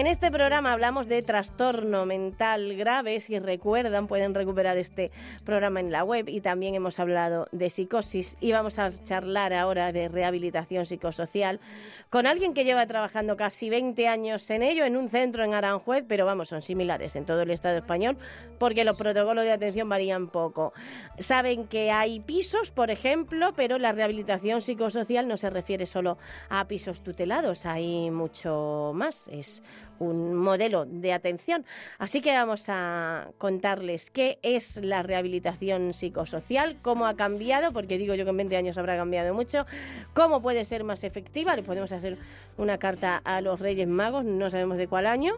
En 0.00 0.06
este 0.06 0.30
programa 0.30 0.72
hablamos 0.72 1.08
de 1.08 1.20
trastorno 1.20 2.06
mental 2.06 2.74
grave. 2.74 3.20
Si 3.20 3.38
recuerdan, 3.38 4.06
pueden 4.06 4.34
recuperar 4.34 4.78
este 4.78 5.10
programa 5.44 5.80
en 5.80 5.92
la 5.92 6.04
web. 6.04 6.26
Y 6.26 6.40
también 6.40 6.74
hemos 6.74 6.98
hablado 6.98 7.48
de 7.52 7.68
psicosis. 7.68 8.34
Y 8.40 8.50
vamos 8.52 8.78
a 8.78 8.90
charlar 8.90 9.52
ahora 9.52 9.92
de 9.92 10.08
rehabilitación 10.08 10.86
psicosocial 10.86 11.60
con 12.08 12.26
alguien 12.26 12.54
que 12.54 12.64
lleva 12.64 12.86
trabajando 12.86 13.36
casi 13.36 13.68
20 13.68 14.08
años 14.08 14.48
en 14.48 14.62
ello, 14.62 14.86
en 14.86 14.96
un 14.96 15.10
centro 15.10 15.44
en 15.44 15.52
Aranjuez. 15.52 16.06
Pero 16.08 16.24
vamos, 16.24 16.48
son 16.48 16.62
similares 16.62 17.14
en 17.14 17.26
todo 17.26 17.42
el 17.42 17.50
Estado 17.50 17.76
español 17.76 18.16
porque 18.58 18.84
los 18.84 18.96
protocolos 18.96 19.44
de 19.44 19.52
atención 19.52 19.90
varían 19.90 20.28
poco. 20.28 20.72
Saben 21.18 21.66
que 21.66 21.90
hay 21.90 22.20
pisos, 22.20 22.70
por 22.70 22.90
ejemplo, 22.90 23.52
pero 23.54 23.76
la 23.76 23.92
rehabilitación 23.92 24.62
psicosocial 24.62 25.28
no 25.28 25.36
se 25.36 25.50
refiere 25.50 25.86
solo 25.86 26.16
a 26.48 26.66
pisos 26.66 27.02
tutelados. 27.02 27.66
Hay 27.66 28.10
mucho 28.10 28.92
más. 28.94 29.28
Es 29.28 29.62
un 30.00 30.34
modelo 30.34 30.86
de 30.86 31.12
atención. 31.12 31.64
Así 31.98 32.20
que 32.20 32.32
vamos 32.32 32.64
a 32.68 33.28
contarles 33.38 34.10
qué 34.10 34.38
es 34.42 34.76
la 34.78 35.02
rehabilitación 35.02 35.94
psicosocial, 35.94 36.76
cómo 36.82 37.06
ha 37.06 37.14
cambiado, 37.14 37.72
porque 37.72 37.98
digo 37.98 38.14
yo 38.14 38.24
que 38.24 38.30
en 38.30 38.36
20 38.38 38.56
años 38.56 38.78
habrá 38.78 38.96
cambiado 38.96 39.32
mucho, 39.34 39.66
cómo 40.14 40.42
puede 40.42 40.64
ser 40.64 40.82
más 40.82 41.04
efectiva. 41.04 41.54
Le 41.54 41.62
podemos 41.62 41.92
hacer 41.92 42.18
una 42.56 42.78
carta 42.78 43.20
a 43.24 43.40
los 43.40 43.60
Reyes 43.60 43.86
Magos, 43.86 44.24
no 44.24 44.50
sabemos 44.50 44.78
de 44.78 44.88
cuál 44.88 45.06
año. 45.06 45.34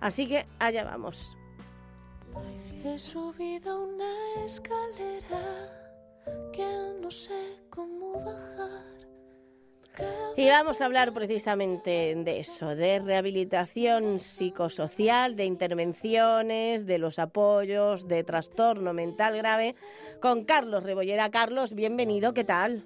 Así 0.00 0.26
que 0.26 0.44
allá 0.58 0.84
vamos. 0.84 1.36
He 2.84 2.98
subido 2.98 3.84
una 3.84 4.44
escalera 4.44 5.42
que 6.52 6.66
no 7.00 7.10
sé 7.10 7.62
cómo 7.70 8.20
bajar. 8.20 8.93
Y 10.36 10.48
vamos 10.48 10.80
a 10.80 10.86
hablar 10.86 11.12
precisamente 11.12 12.14
de 12.16 12.40
eso, 12.40 12.74
de 12.74 12.98
rehabilitación 12.98 14.18
psicosocial, 14.18 15.36
de 15.36 15.44
intervenciones, 15.44 16.86
de 16.86 16.98
los 16.98 17.18
apoyos, 17.18 18.08
de 18.08 18.24
trastorno 18.24 18.92
mental 18.92 19.36
grave, 19.36 19.76
con 20.20 20.44
Carlos 20.44 20.82
Rebollera. 20.82 21.30
Carlos, 21.30 21.74
bienvenido, 21.74 22.34
¿qué 22.34 22.44
tal? 22.44 22.84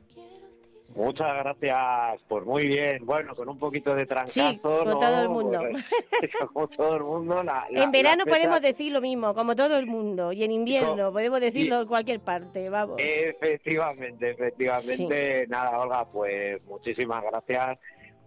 Muchas 0.98 1.28
gracias, 1.32 2.20
pues 2.26 2.44
muy 2.44 2.66
bien. 2.66 3.06
Bueno, 3.06 3.32
con 3.36 3.48
un 3.48 3.56
poquito 3.56 3.94
de 3.94 4.04
trancazo, 4.04 4.32
Sí, 4.50 4.58
con 4.58 4.84
¿no? 4.84 4.98
todo 4.98 5.22
el 5.22 5.28
mundo. 5.28 5.60
Pues, 5.70 5.84
como 6.52 6.68
todo 6.68 6.96
el 6.96 7.04
mundo. 7.04 7.42
la- 7.44 7.66
la- 7.70 7.84
en 7.84 7.92
verano 7.92 8.24
podemos 8.26 8.60
decir 8.60 8.90
lo 8.92 9.00
mismo, 9.00 9.32
como 9.32 9.54
todo 9.54 9.76
el 9.78 9.86
mundo, 9.86 10.32
y 10.32 10.42
en 10.42 10.50
invierno 10.50 11.12
podemos 11.12 11.40
decirlo 11.40 11.82
en 11.82 11.86
cualquier 11.86 12.18
parte, 12.18 12.68
vamos. 12.68 12.96
Efectivamente, 12.98 14.30
efectivamente. 14.30 15.46
Nada, 15.48 15.78
Olga, 15.78 16.04
pues 16.10 16.60
muchísimas 16.64 17.22
gracias 17.22 17.78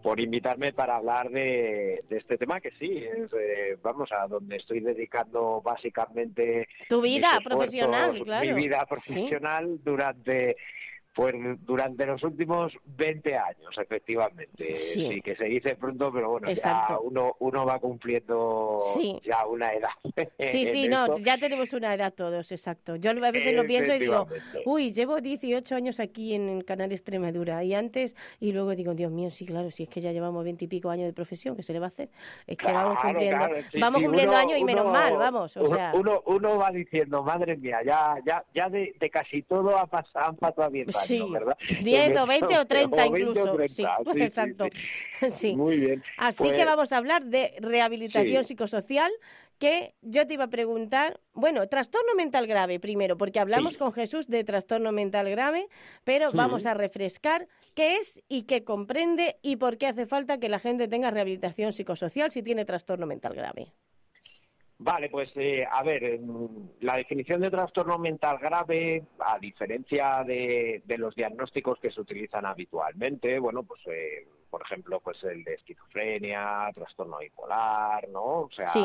por 0.02 0.20
invitarme 0.20 0.72
para 0.74 0.96
hablar 0.96 1.30
de, 1.30 2.04
de 2.10 2.18
este 2.18 2.38
tema 2.38 2.60
que 2.62 2.72
sí, 2.80 3.04
es, 3.06 3.32
eh, 3.34 3.78
vamos, 3.84 4.10
a 4.14 4.28
donde 4.28 4.56
estoy 4.56 4.80
dedicando 4.80 5.62
básicamente 5.62 6.68
tu 6.90 7.02
vida 7.02 7.38
profesional, 7.44 8.20
claro. 8.24 8.46
Mi 8.48 8.54
vida 8.54 8.84
profesional 8.90 9.78
durante 9.84 10.56
pues 11.14 11.34
durante 11.66 12.06
los 12.06 12.24
últimos 12.24 12.74
20 12.86 13.36
años, 13.38 13.78
efectivamente. 13.78 14.74
Sí. 14.74 15.10
Sí, 15.12 15.22
que 15.22 15.36
se 15.36 15.46
dice 15.46 15.76
pronto, 15.76 16.12
pero 16.12 16.30
bueno, 16.32 16.48
ya 16.48 16.54
Exacto. 16.54 17.02
uno, 17.02 17.36
uno 17.40 17.66
va 17.66 17.80
cumpliendo 17.80 18.80
Sí. 18.94 19.20
ya 19.24 19.46
una 19.46 19.74
edad. 19.74 19.90
Sí, 20.40 20.66
sí, 20.66 20.88
no, 20.88 21.18
ya 21.20 21.38
tenemos 21.38 21.74
una 21.74 21.94
edad 21.94 22.14
todos, 22.14 22.52
exacto. 22.52 22.96
Yo 22.96 23.12
a 23.12 23.32
veces 23.32 23.54
lo 23.54 23.66
pienso 23.66 23.94
y 23.94 24.00
digo, 24.00 24.28
uy, 24.66 24.92
llevo 24.92 25.20
18 25.22 25.76
años 25.76 26.00
aquí 26.00 26.34
en 26.34 26.50
el 26.50 26.66
canal 26.66 26.92
Extremadura 26.92 27.64
y 27.64 27.74
antes, 27.74 28.16
y 28.40 28.52
luego 28.54 28.76
digo, 28.76 28.94
Dios 28.96 29.12
mío, 29.12 29.30
sí, 29.32 29.46
claro, 29.46 29.70
si 29.72 29.84
es 29.84 29.90
que 29.90 30.02
ya 30.02 30.12
llevamos 30.12 30.44
20 30.44 30.66
y 30.66 30.68
pico 30.68 30.90
años 30.90 31.08
de 31.08 31.14
profesión, 31.14 31.56
¿qué 31.56 31.64
se 31.64 31.74
le 31.74 31.80
va 31.80 31.88
a 31.88 31.90
hacer? 31.90 32.10
Es 32.48 32.58
que 32.58 32.72
vamos 32.72 32.98
cumpliendo, 33.02 33.38
claro, 33.38 33.56
sí, 33.72 33.80
vamos 33.80 34.02
cumpliendo 34.04 34.32
uno- 34.34 34.42
años 34.42 34.60
y 34.60 34.64
menos 34.64 34.86
mal, 34.92 35.18
vamos, 35.18 35.58
o 35.58 35.62
uno- 35.62 35.76
sea, 35.76 35.92
Uno, 35.96 36.24
uno 36.26 36.58
va 36.58 36.72
diciendo, 36.72 37.24
madre 37.24 37.58
mía, 37.58 37.80
ya 37.86 38.16
ya 38.26 38.44
ya 38.54 38.70
de, 38.70 38.94
de 39.00 39.10
casi 39.10 39.44
todo 39.44 39.78
ha 39.78 39.86
pasado, 39.88 40.26
han 40.30 40.36
pasado 40.38 40.70
10 41.08 41.22
años, 41.22 41.28
Sí, 41.28 41.34
¿verdad? 41.34 41.58
10 41.82 42.18
o 42.18 42.22
En 42.24 42.28
20 42.28 42.46
o 42.46 42.52
esto, 42.52 42.68
30 42.68 43.06
o 43.06 43.12
20 43.12 43.24
o 43.24 43.30
incluso, 43.30 43.56
30, 43.58 43.74
sí, 43.74 43.84
sí, 44.14 44.20
exacto, 44.24 44.70
sí. 45.30 45.56
Muy 45.56 45.78
bien. 45.78 46.04
Así 46.18 46.44
Pues, 46.44 46.54
que 46.54 46.66
vamos 46.66 46.92
a 46.92 46.98
hablar 46.98 47.26
de 47.26 47.54
rehabilitación 47.60 48.44
psicosocial, 48.44 49.12
que 49.60 49.94
yo 50.02 50.26
te 50.26 50.34
iba 50.34 50.46
a 50.46 50.50
preguntar, 50.50 51.20
bueno, 51.34 51.68
trastorno 51.68 52.16
mental 52.16 52.48
grave 52.48 52.80
primero, 52.80 53.16
porque 53.18 53.40
hablamos 53.40 53.78
con 53.78 53.94
Jesús 53.94 54.28
de 54.28 54.44
trastorno 54.44 54.92
mental 54.92 55.30
grave, 55.30 55.68
pero 56.04 56.32
vamos 56.32 56.66
a 56.66 56.74
refrescar 56.74 57.48
qué 57.76 57.98
es 57.98 58.24
y 58.28 58.44
qué 58.44 58.64
comprende 58.64 59.38
y 59.44 59.58
por 59.58 59.78
qué 59.78 59.86
hace 59.88 60.08
falta 60.08 60.40
que 60.40 60.50
la 60.50 60.58
gente 60.58 60.88
tenga 60.88 61.12
rehabilitación 61.12 61.74
psicosocial 61.74 62.32
si 62.32 62.42
tiene 62.42 62.66
trastorno 62.66 63.06
mental 63.06 63.36
grave. 63.36 63.72
Vale, 64.84 65.10
pues 65.10 65.32
eh, 65.36 65.64
a 65.70 65.84
ver, 65.84 66.20
la 66.80 66.98
definición 66.98 67.40
de 67.42 67.52
trastorno 67.52 68.00
mental 68.00 68.40
grave, 68.40 69.04
a 69.20 69.38
diferencia 69.38 70.24
de, 70.24 70.82
de 70.86 70.98
los 70.98 71.14
diagnósticos 71.14 71.80
que 71.80 71.92
se 71.92 72.02
utilizan 72.02 72.48
habitualmente, 72.48 73.38
bueno, 73.38 73.62
pues 73.62 73.80
eh, 73.86 74.26
por 74.50 74.64
ejemplo, 74.64 75.00
pues 75.00 75.24
el 75.24 75.44
de 75.44 75.54
esquizofrenia, 75.54 76.72
trastorno 76.74 77.20
bipolar, 77.20 78.10
¿no? 78.10 78.24
O 78.24 78.50
sea, 78.52 78.68
Sí. 78.70 78.84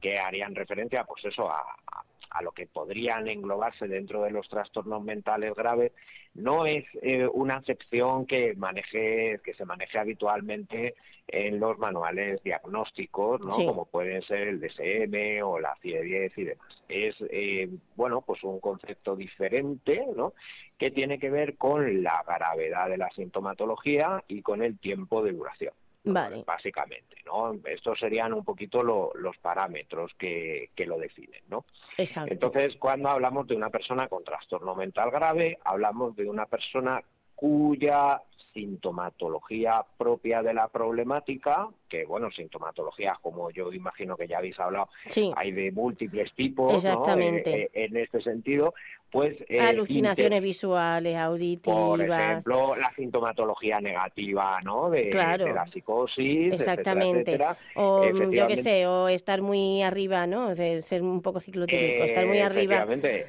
que 0.00 0.20
harían 0.20 0.54
referencia, 0.54 1.02
pues 1.02 1.24
eso, 1.24 1.50
a, 1.50 1.58
a- 1.58 2.04
a 2.34 2.42
lo 2.42 2.52
que 2.52 2.66
podrían 2.66 3.28
englobarse 3.28 3.86
dentro 3.86 4.22
de 4.22 4.32
los 4.32 4.48
trastornos 4.48 5.02
mentales 5.02 5.54
graves, 5.54 5.92
no 6.34 6.66
es 6.66 6.84
eh, 7.00 7.28
una 7.32 7.56
acepción 7.56 8.26
que 8.26 8.54
maneje, 8.56 9.40
que 9.44 9.54
se 9.54 9.64
maneje 9.64 9.98
habitualmente 9.98 10.96
en 11.28 11.60
los 11.60 11.78
manuales 11.78 12.42
diagnósticos, 12.42 13.40
¿no? 13.44 13.52
Sí. 13.52 13.64
Como 13.64 13.86
pueden 13.86 14.20
ser 14.22 14.48
el 14.48 14.60
DSM 14.60 15.44
o 15.44 15.60
la 15.60 15.76
CIE-10 15.80 16.32
y 16.36 16.44
demás. 16.44 16.82
Es, 16.88 17.14
eh, 17.30 17.68
bueno, 17.94 18.20
pues 18.20 18.42
un 18.42 18.58
concepto 18.58 19.14
diferente, 19.14 20.04
¿no? 20.16 20.34
Que 20.76 20.90
tiene 20.90 21.20
que 21.20 21.30
ver 21.30 21.56
con 21.56 22.02
la 22.02 22.24
gravedad 22.26 22.88
de 22.88 22.98
la 22.98 23.10
sintomatología 23.10 24.24
y 24.26 24.42
con 24.42 24.60
el 24.60 24.76
tiempo 24.78 25.22
de 25.22 25.32
duración. 25.32 25.72
Vale. 26.04 26.44
Básicamente, 26.46 27.16
¿no? 27.24 27.54
Estos 27.64 27.98
serían 27.98 28.34
un 28.34 28.44
poquito 28.44 28.82
lo- 28.82 29.12
los 29.14 29.36
parámetros 29.38 30.12
que, 30.18 30.70
que 30.74 30.84
lo 30.86 30.98
definen, 30.98 31.42
¿no? 31.48 31.64
Exacto. 31.96 32.32
Entonces, 32.32 32.76
cuando 32.76 33.08
hablamos 33.08 33.46
de 33.46 33.56
una 33.56 33.70
persona 33.70 34.06
con 34.08 34.22
trastorno 34.22 34.74
mental 34.74 35.10
grave, 35.10 35.58
hablamos 35.64 36.14
de 36.14 36.28
una 36.28 36.44
persona 36.46 37.02
cuya 37.34 38.22
sintomatología 38.52 39.84
propia 39.98 40.42
de 40.42 40.54
la 40.54 40.68
problemática, 40.68 41.68
que 41.88 42.04
bueno, 42.04 42.30
sintomatologías 42.30 43.18
como 43.18 43.50
yo 43.50 43.72
imagino 43.72 44.16
que 44.16 44.28
ya 44.28 44.38
habéis 44.38 44.58
hablado, 44.60 44.88
sí. 45.08 45.32
hay 45.36 45.52
de 45.52 45.72
múltiples 45.72 46.32
tipos, 46.34 46.70
¿no? 46.72 46.78
Exactamente. 46.78 47.62
Eh, 47.64 47.70
eh, 47.72 47.84
en 47.86 47.96
este 47.96 48.20
sentido, 48.20 48.74
pues 49.14 49.36
eh, 49.48 49.60
Alucinaciones 49.60 50.38
inter- 50.38 50.42
visuales, 50.42 51.16
auditivas. 51.16 51.78
por 51.78 52.00
ejemplo, 52.02 52.76
la 52.76 52.92
sintomatología 52.96 53.80
negativa, 53.80 54.60
¿no? 54.64 54.90
De, 54.90 55.08
Claro. 55.10 55.44
de 55.44 55.54
la 55.54 55.66
psicosis, 55.68 56.52
Exactamente. 56.52 57.20
etcétera, 57.30 57.52
etcétera. 57.52 57.86
O 57.86 58.30
yo 58.32 58.46
qué 58.48 58.56
sé, 58.56 58.86
o 58.88 59.08
estar 59.08 59.40
muy 59.40 59.82
arriba, 59.82 60.26
¿no? 60.26 60.54
De 60.56 60.82
ser 60.82 61.00
un 61.02 61.22
poco 61.22 61.38
ciclotímico, 61.40 62.02
estar 62.04 62.26
muy 62.26 62.38
Eh, 62.38 62.42
arriba. 62.42 62.86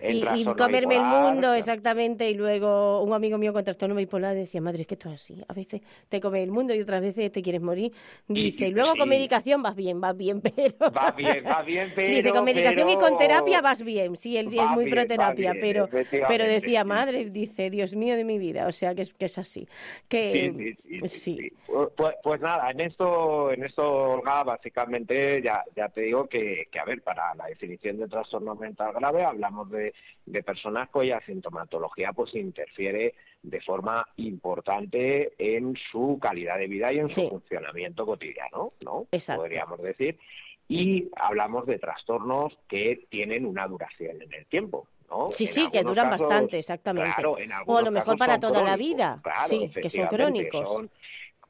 Y, 0.09 0.41
y 0.41 0.45
comerme 0.57 0.95
el 0.95 1.03
mundo, 1.03 1.53
exactamente. 1.53 2.29
Y 2.29 2.33
luego 2.33 3.03
un 3.03 3.13
amigo 3.13 3.37
mío 3.37 3.53
con 3.53 3.63
trastorno 3.63 3.93
bipolar 3.95 4.35
decía, 4.35 4.61
madre, 4.61 4.81
es 4.81 4.87
que 4.87 4.95
esto 4.95 5.09
es 5.09 5.21
así. 5.21 5.39
A 5.47 5.53
veces 5.53 5.81
te 6.09 6.19
comes 6.19 6.41
el 6.43 6.51
mundo 6.51 6.73
y 6.73 6.81
otras 6.81 7.01
veces 7.01 7.31
te 7.31 7.41
quieres 7.43 7.61
morir. 7.61 7.91
Y 8.27 8.33
dice, 8.45 8.69
luego 8.69 8.95
con 8.97 9.07
medicación 9.07 9.61
vas 9.61 9.75
bien, 9.75 10.01
vas 10.01 10.17
bien, 10.17 10.41
pero... 10.55 10.91
Va 10.91 11.11
bien, 11.15 11.45
va 11.45 11.61
bien, 11.61 11.91
pero... 11.95 12.09
Dice, 12.15 12.29
con 12.31 12.43
medicación 12.43 12.89
y 12.89 12.93
con 12.95 13.03
pero- 13.03 13.17
terapia 13.17 13.61
vas 13.61 13.83
bien, 13.83 14.15
sí, 14.15 14.35
él 14.37 14.47
es 14.47 14.57
Va 14.57 14.71
muy 14.71 14.85
bien, 14.85 14.95
pro 14.95 15.05
terapia, 15.05 15.49
va 15.49 15.53
bien, 15.53 15.61
pero, 15.91 16.27
pero 16.27 16.45
decía, 16.45 16.83
madre, 16.83 17.29
dice, 17.29 17.69
Dios 17.69 17.95
mío 17.95 18.15
de 18.15 18.23
mi 18.23 18.37
vida, 18.37 18.67
o 18.67 18.71
sea, 18.71 18.95
que 18.95 19.03
es, 19.03 19.13
que 19.13 19.25
es 19.25 19.37
así. 19.37 19.67
Que, 20.07 20.75
Sí, 20.85 21.07
sí. 21.07 21.51
Pues, 21.95 22.15
pues 22.23 22.41
nada, 22.41 22.71
en 22.71 22.81
esto, 22.81 23.51
en 23.51 23.63
esto, 23.63 23.83
Olga, 23.83 24.43
básicamente 24.43 25.41
ya, 25.41 25.63
ya 25.75 25.89
te 25.89 26.01
digo 26.01 26.27
que, 26.27 26.67
que, 26.71 26.79
a 26.79 26.85
ver, 26.85 27.01
para 27.01 27.33
la 27.35 27.47
definición 27.47 27.97
de 27.97 28.07
trastorno 28.07 28.55
mental 28.55 28.93
grave 28.93 29.23
hablamos 29.23 29.69
de, 29.71 29.93
de 30.25 30.43
personas 30.43 30.89
cuya 30.89 31.21
sintomatología 31.25 32.13
pues 32.13 32.35
interfiere 32.35 33.15
de 33.43 33.61
forma 33.61 34.07
importante 34.17 35.33
en 35.37 35.75
su 35.91 36.17
calidad 36.21 36.57
de 36.57 36.67
vida 36.67 36.91
y 36.91 36.99
en 36.99 37.09
su 37.09 37.29
funcionamiento 37.29 38.05
cotidiano, 38.05 38.69
¿no? 38.81 39.07
Exacto. 39.11 39.43
Podríamos 39.43 39.81
decir. 39.81 40.17
Y 40.67 41.09
hablamos 41.15 41.67
de 41.67 41.77
trastornos 41.77 42.57
que 42.67 43.05
tienen 43.09 43.45
una 43.45 43.67
duración 43.67 44.21
en 44.21 44.33
el 44.33 44.45
tiempo. 44.47 44.87
¿No? 45.09 45.31
Sí, 45.31 45.45
En 45.45 45.49
sí, 45.53 45.69
que 45.71 45.83
duran 45.83 46.09
casos, 46.09 46.27
bastante, 46.27 46.59
exactamente. 46.59 47.11
claro, 47.13 47.37
en 47.39 47.51
O 47.65 47.77
a 47.77 47.81
lo 47.81 47.91
mejor 47.91 48.17
para 48.17 48.39
toda 48.39 48.61
la 48.61 48.75
vida, 48.75 49.19
claro, 49.23 49.47
sí, 49.49 49.69
que 49.69 49.89
son 49.89 50.07
crónicos. 50.07 50.67
son- 50.69 50.89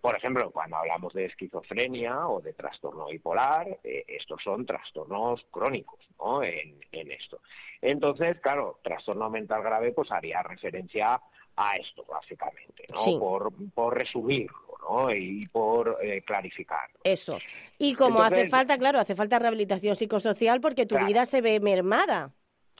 por 0.01 0.15
ejemplo, 0.15 0.51
cuando 0.51 0.75
hablamos 0.77 1.13
de 1.13 1.25
esquizofrenia 1.25 2.27
o 2.27 2.39
de 2.39 2.53
trastorno 2.53 3.07
bipolar, 3.07 3.79
eh, 3.83 4.03
estos 4.07 4.39
son 4.43 4.63
trastornos 4.63 5.43
crónicos, 5.49 5.99
¿no? 6.19 6.43
En, 6.43 6.79
en 6.91 7.11
esto. 7.11 7.41
Entonces, 7.81 8.39
claro, 8.39 8.79
trastorno 8.83 9.31
mental 9.31 9.63
grave, 9.63 9.93
pues 9.93 10.11
haría 10.11 10.43
referencia 10.43 11.19
a 11.55 11.75
esto, 11.77 12.05
básicamente, 12.07 12.83
¿no? 12.93 12.97
Sí. 12.97 13.17
Por, 13.19 13.51
por 13.73 13.97
resumirlo, 13.97 14.77
¿no? 14.87 15.11
Y 15.11 15.43
por 15.47 15.97
eh, 16.03 16.21
clarificar. 16.21 16.87
Eso. 17.03 17.39
Y 17.79 17.95
como 17.95 18.21
hace 18.21 18.47
falta, 18.47 18.77
claro, 18.77 18.99
hace 18.99 19.15
falta 19.15 19.39
rehabilitación 19.39 19.95
psicosocial 19.95 20.61
porque 20.61 20.85
tu 20.85 20.93
Claro. 20.95 21.07
vida 21.07 21.25
se 21.25 21.41
ve 21.41 21.59
mermada. 21.59 22.31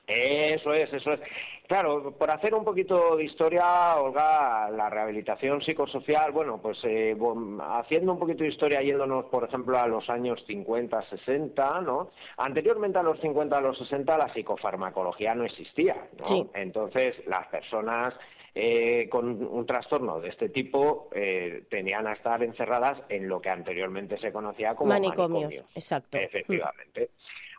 Eso 0.07 0.73
es, 0.73 0.93
eso 0.93 1.13
es. 1.13 1.19
Claro, 1.67 2.11
por 2.15 2.29
hacer 2.29 2.53
un 2.53 2.63
poquito 2.63 3.15
de 3.15 3.23
historia, 3.23 3.95
Olga, 3.97 4.69
la 4.69 4.87
rehabilitación 4.87 5.61
psicosocial, 5.61 6.31
bueno, 6.31 6.61
pues 6.61 6.77
eh, 6.83 7.17
haciendo 7.59 8.13
un 8.13 8.19
poquito 8.19 8.43
de 8.43 8.49
historia, 8.49 8.81
yéndonos, 8.83 9.25
por 9.25 9.45
ejemplo, 9.45 9.79
a 9.79 9.87
los 9.87 10.07
años 10.11 10.43
50, 10.45 11.01
60, 11.09 11.81
¿no? 11.81 12.11
Anteriormente 12.37 12.99
a 12.99 13.03
los 13.03 13.19
50, 13.19 13.57
a 13.57 13.61
los 13.61 13.79
60, 13.79 14.15
la 14.15 14.31
psicofarmacología 14.31 15.33
no 15.33 15.43
existía, 15.45 16.07
¿no? 16.19 16.25
Sí. 16.25 16.47
Entonces, 16.53 17.15
las 17.25 17.47
personas 17.47 18.13
eh, 18.53 19.09
con 19.09 19.43
un 19.43 19.65
trastorno 19.65 20.21
de 20.21 20.29
este 20.29 20.49
tipo 20.49 21.09
eh, 21.13 21.65
tenían 21.69 22.05
a 22.07 22.13
estar 22.13 22.41
encerradas 22.43 23.01
en 23.09 23.27
lo 23.27 23.41
que 23.41 23.49
anteriormente 23.49 24.17
se 24.17 24.31
conocía 24.31 24.75
como 24.75 24.91
Manicomios, 24.91 25.29
manicomios. 25.29 25.65
exacto. 25.75 26.17
Efectivamente. 26.17 27.09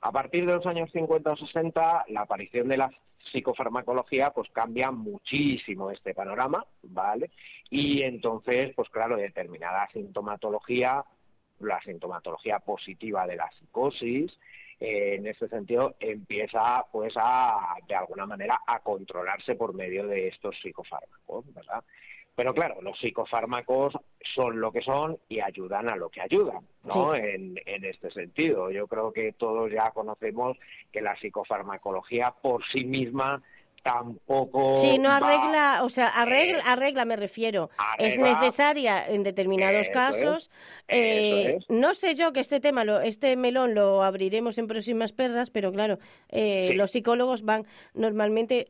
A 0.03 0.13
partir 0.13 0.47
de 0.47 0.55
los 0.55 0.67
años 0.67 0.91
50 0.93 1.33
o 1.33 1.37
60, 1.37 2.07
la 2.09 2.23
aparición 2.23 2.69
de 2.69 2.77
la 2.77 2.91
psicofarmacología 3.33 4.31
pues 4.31 4.49
cambia 4.51 4.91
muchísimo 4.91 5.91
este 5.91 6.15
panorama, 6.15 6.65
¿vale? 6.83 7.31
Y 7.71 8.03
entonces, 8.03 8.73
pues 8.75 8.89
claro, 8.91 9.17
determinada 9.17 9.89
sintomatología, 9.93 11.05
la 11.61 11.81
sintomatología 11.81 12.59
positiva 12.61 13.27
de 13.27 13.37
la 13.37 13.51
psicosis, 13.53 14.39
eh, 14.79 15.15
en 15.17 15.27
ese 15.27 15.49
sentido 15.49 15.97
empieza 15.99 16.85
pues 16.93 17.15
a 17.17 17.77
de 17.89 17.95
alguna 17.95 18.27
manera 18.27 18.61
a 18.67 18.81
controlarse 18.81 19.55
por 19.55 19.75
medio 19.75 20.07
de 20.07 20.29
estos 20.29 20.55
psicofármacos, 20.61 21.53
¿verdad? 21.55 21.83
Pero 22.37 22.53
claro, 22.53 22.83
los 22.83 22.99
psicofármacos 22.99 23.95
son 24.35 24.61
lo 24.61 24.71
que 24.71 24.83
son 24.83 25.19
y 25.29 25.41
ayudan 25.41 25.89
a 25.89 25.97
lo 25.97 26.11
que 26.11 26.21
ayudan, 26.21 26.61
¿no? 26.85 27.15
En, 27.15 27.59
en 27.65 27.85
este 27.87 28.11
sentido, 28.11 28.71
yo 28.71 28.87
creo 28.87 29.11
que 29.11 29.33
todos 29.33 29.73
ya 29.73 29.91
conocemos 29.93 30.59
que 30.93 31.01
la 31.01 31.17
psicofarmacología 31.17 32.35
por 32.43 32.63
sí 32.67 32.85
misma 32.85 33.43
tampoco 33.83 34.77
Sí, 34.77 34.99
no 34.99 35.09
va- 35.09 35.17
arregla, 35.19 35.81
o 35.85 35.89
sea, 35.89 36.09
arregla, 36.09 36.59
Eh, 36.59 36.63
arregla 36.67 37.05
me 37.07 37.17
refiero. 37.17 37.71
es 37.99 38.19
necesaria 38.19 39.07
en 39.09 39.23
determinados 39.23 39.89
casos. 39.89 40.51
es, 40.89 40.97
Eh, 40.99 41.57
es. 41.59 41.71
No 41.71 41.95
sé 41.95 42.17
yo 42.17 42.33
que 42.35 42.41
este 42.41 42.61
tema, 42.61 42.85
lo, 42.85 43.01
este 43.01 43.35
melón 43.37 43.75
lo 43.75 44.03
abriremos 44.03 44.59
en 44.59 44.67
próximas 44.67 45.13
perras, 45.13 45.51
pero 45.51 45.73
claro, 45.73 45.99
eh, 46.29 46.69
Sí. 46.73 46.77
los 46.77 46.91
psicólogos 46.91 47.45
van 47.45 47.65
normalmente. 47.95 48.67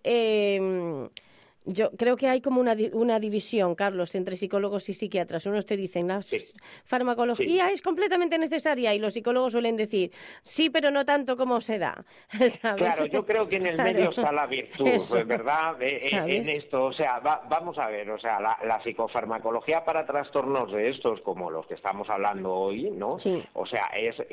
Yo 1.67 1.91
creo 1.91 2.17
que 2.17 2.29
hay 2.29 2.41
como 2.41 2.61
una, 2.61 2.75
una 2.93 3.19
división, 3.21 3.75
Carlos, 3.75 4.15
entre 4.15 4.37
psicólogos 4.37 4.89
y 4.89 4.95
psiquiatras. 4.95 5.45
Unos 5.47 5.67
te 5.67 5.77
dicen 5.77 6.09
la 6.09 6.23
Sí. 6.23 6.39
farmacología 6.85 7.71
es 7.71 7.83
completamente 7.83 8.39
necesaria 8.39 8.95
y 8.95 8.99
los 8.99 9.15
psicólogos 9.15 9.53
suelen 9.53 9.77
decir 9.77 10.13
sí, 10.43 10.71
pero 10.71 10.91
no 10.91 11.05
tanto 11.05 11.37
como 11.37 11.61
se 11.61 11.79
da. 11.79 12.05
¿sabes? 12.31 12.59
Claro, 12.61 13.07
yo 13.07 13.27
creo 13.27 13.49
que 13.49 13.57
en 13.57 13.67
el 13.67 13.75
Claro. 13.75 13.93
medio 13.93 14.11
está 14.11 14.33
la 14.33 14.47
virtud, 14.47 14.87
Eso. 14.97 15.25
¿verdad? 15.27 15.81
Eh, 15.83 16.09
en 16.13 16.49
esto, 16.49 16.85
o 16.87 16.93
sea, 16.93 17.19
va- 17.19 17.43
vamos 17.49 17.79
a 17.79 17.89
ver, 17.89 18.09
o 18.11 18.19
sea, 18.19 18.41
la, 18.41 18.59
la 18.65 18.83
psicofarmacología 18.83 19.85
para 19.85 20.07
trastornos 20.07 20.73
de 20.73 20.89
estos, 20.91 21.21
como 21.23 21.51
los 21.51 21.67
que 21.67 21.75
estamos 21.75 22.09
hablando 22.09 22.53
hoy, 22.55 22.91
¿no? 22.91 23.19
Sí. 23.19 23.43
O 23.55 23.67
sea, 23.67 23.87
es 23.97 24.19
eh, 24.21 24.27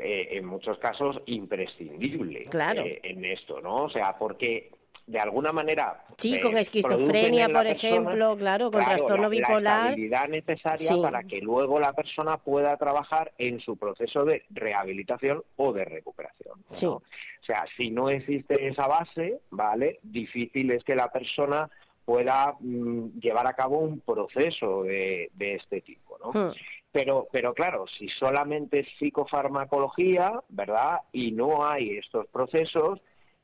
eh, 0.00 0.28
en 0.32 0.46
muchos 0.46 0.78
casos 0.78 1.20
imprescindible 1.26 2.42
Claro. 2.44 2.82
en 2.86 3.24
esto, 3.24 3.60
¿no? 3.60 3.84
O 3.84 3.90
sea, 3.90 4.16
porque 4.18 4.70
de 5.10 5.18
alguna 5.18 5.50
manera 5.52 6.04
Sí, 6.18 6.36
eh, 6.36 6.40
con 6.40 6.56
esquizofrenia, 6.56 7.46
por 7.48 7.64
persona, 7.64 7.70
ejemplo, 7.70 8.36
claro, 8.36 8.70
con 8.70 8.80
claro, 8.80 8.96
trastorno 8.96 9.22
la- 9.24 9.28
bipolar. 9.28 9.62
La 9.62 9.78
estabilidad 9.86 10.28
necesaria 10.28 10.88
Sí. 10.88 11.00
para 11.02 11.22
que 11.24 11.40
luego 11.40 11.80
la 11.80 11.92
persona 11.92 12.36
pueda 12.36 12.76
trabajar 12.76 13.32
en 13.38 13.58
su 13.60 13.76
proceso 13.76 14.24
de 14.24 14.44
rehabilitación 14.50 15.42
o 15.56 15.72
de 15.72 15.84
recuperación. 15.84 16.58
¿no? 16.68 16.74
Sí. 16.74 16.86
O 16.86 17.02
sea, 17.40 17.64
si 17.76 17.90
no 17.90 18.08
existe 18.08 18.68
esa 18.68 18.86
base, 18.86 19.40
¿vale? 19.50 19.98
Difícil 20.02 20.70
es 20.70 20.84
que 20.84 20.94
la 20.94 21.10
persona 21.10 21.68
pueda 22.04 22.54
mm, 22.60 23.18
llevar 23.20 23.46
a 23.48 23.54
cabo 23.54 23.78
un 23.78 24.00
proceso 24.00 24.84
de, 24.84 25.30
de 25.34 25.54
este 25.56 25.80
tipo, 25.80 26.18
¿no? 26.18 26.30
Hmm. 26.32 26.52
Pero, 26.92 27.28
pero 27.30 27.54
claro, 27.54 27.86
si 27.86 28.08
solamente 28.08 28.80
es 28.80 28.88
psicofarmacología, 28.98 30.40
¿verdad? 30.48 31.00
Y 31.12 31.32
no 31.32 31.64
hay 31.64 31.98
estos 31.98 32.26
procesos, 32.28 33.00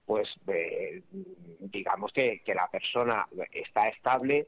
pues 0.07 0.29
eh, 0.47 1.03
digamos 1.61 2.13
que, 2.13 2.41
que 2.45 2.55
la 2.55 2.69
persona 2.71 3.27
está 3.53 3.89
estable, 3.89 4.47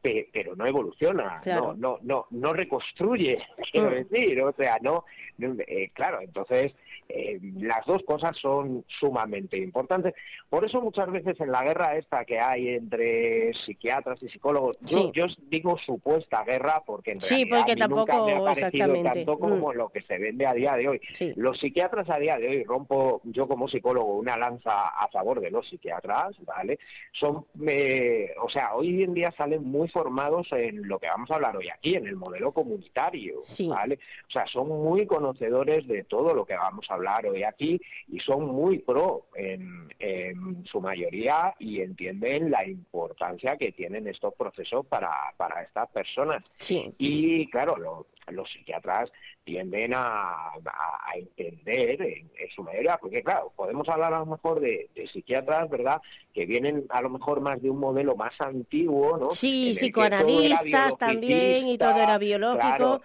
pe- 0.00 0.28
pero 0.32 0.54
no 0.56 0.64
evoluciona, 0.66 1.40
Claro. 1.42 1.74
no, 1.76 1.98
no, 1.98 1.98
no, 2.02 2.26
no 2.30 2.52
reconstruye, 2.52 3.38
quiero 3.72 3.90
Mm. 3.90 3.94
decir, 3.94 4.40
o 4.40 4.52
sea, 4.52 4.78
no, 4.80 5.04
no, 5.38 5.54
eh, 5.66 5.90
claro, 5.92 6.20
entonces 6.22 6.72
eh, 7.14 7.40
las 7.60 7.84
dos 7.86 8.02
cosas 8.04 8.36
son 8.36 8.84
sumamente 8.88 9.56
importantes. 9.58 10.14
Por 10.48 10.64
eso 10.64 10.80
muchas 10.80 11.10
veces 11.10 11.40
en 11.40 11.52
la 11.52 11.62
guerra 11.62 11.96
esta 11.96 12.24
que 12.24 12.38
hay 12.40 12.68
entre 12.68 13.52
psiquiatras 13.54 14.22
y 14.22 14.28
psicólogos, 14.28 14.78
yo, 14.80 14.98
Sí. 14.98 15.10
yo 15.14 15.24
digo 15.48 15.76
supuesta 15.78 16.42
guerra 16.44 16.82
porque 16.84 17.12
en 17.12 17.20
Sí, 17.20 17.44
realidad 17.44 17.58
porque 17.66 17.82
a 17.82 17.88
mí 17.88 17.94
nunca 17.94 18.22
me 18.24 18.32
ha 18.34 18.44
parecido 18.44 19.02
tanto 19.02 19.38
como 19.38 19.72
Mm. 19.72 19.76
lo 19.76 19.88
que 19.90 20.02
se 20.02 20.18
vende 20.18 20.46
a 20.46 20.52
día 20.54 20.74
de 20.74 20.88
hoy. 20.88 21.00
Sí. 21.12 21.32
Los 21.36 21.58
psiquiatras 21.58 22.08
a 22.10 22.18
día 22.18 22.36
de 22.38 22.48
hoy, 22.48 22.64
rompo 22.64 23.20
yo 23.24 23.46
como 23.48 23.68
psicólogo 23.68 24.16
una 24.16 24.36
lanza 24.36 24.88
a 24.88 25.08
favor 25.08 25.40
de 25.40 25.50
los 25.50 25.68
psiquiatras, 25.68 26.36
¿vale? 26.44 26.78
Son, 27.12 27.44
eh, 27.66 28.32
o 28.42 28.48
sea, 28.48 28.74
hoy 28.74 29.02
en 29.02 29.14
día 29.14 29.30
salen 29.36 29.64
muy 29.64 29.88
formados 29.88 30.48
en 30.52 30.86
lo 30.88 30.98
que 30.98 31.06
vamos 31.08 31.30
a 31.30 31.34
hablar 31.36 31.56
hoy 31.56 31.68
aquí, 31.68 31.94
en 31.94 32.06
el 32.06 32.16
modelo 32.16 32.52
comunitario. 32.52 33.42
¿vale? 33.68 33.98
O 34.28 34.30
sea, 34.30 34.46
son 34.46 34.68
muy 34.68 35.06
conocedores 35.06 35.86
de 35.86 36.04
todo 36.04 36.34
lo 36.34 36.44
que 36.44 36.54
vamos 36.56 36.86
a 36.90 36.94
hablar 37.00 37.26
hoy 37.26 37.42
aquí 37.42 37.80
y 38.08 38.20
son 38.20 38.46
muy 38.46 38.78
pro 38.78 39.26
en, 39.34 39.88
en 39.98 40.64
su 40.66 40.80
mayoría 40.80 41.54
y 41.58 41.80
entienden 41.80 42.50
la 42.50 42.66
importancia 42.66 43.56
que 43.56 43.72
tienen 43.72 44.06
estos 44.06 44.34
procesos 44.34 44.86
para, 44.86 45.10
para 45.36 45.62
estas 45.62 45.88
personas. 45.90 46.42
Sí. 46.58 46.92
Y 46.98 47.46
claro, 47.48 47.76
lo- 47.76 48.06
los 48.32 48.50
psiquiatras 48.50 49.10
tienden 49.44 49.94
a, 49.94 50.00
a- 50.00 51.10
a 51.12 51.16
entender 51.16 52.00
en, 52.02 52.30
en 52.38 52.50
su 52.54 52.62
mayoría, 52.62 52.98
porque 53.00 53.22
claro, 53.22 53.52
podemos 53.56 53.88
hablar 53.88 54.14
a 54.14 54.20
lo 54.20 54.26
mejor 54.26 54.60
de, 54.60 54.88
de 54.94 55.06
psiquiatras, 55.08 55.68
¿verdad?, 55.70 56.00
que 56.32 56.46
vienen 56.46 56.84
a 56.90 57.02
lo 57.02 57.10
mejor 57.10 57.40
más 57.40 57.60
de 57.60 57.68
un 57.70 57.78
modelo 57.80 58.14
más 58.14 58.40
antiguo, 58.40 59.18
¿no? 59.18 59.30
Sí, 59.32 59.74
psicoanalistas 59.74 60.96
también 60.98 61.66
y 61.66 61.76
todo 61.78 61.96
era 61.96 62.18
biológico. 62.18 62.60
claro, 62.60 63.02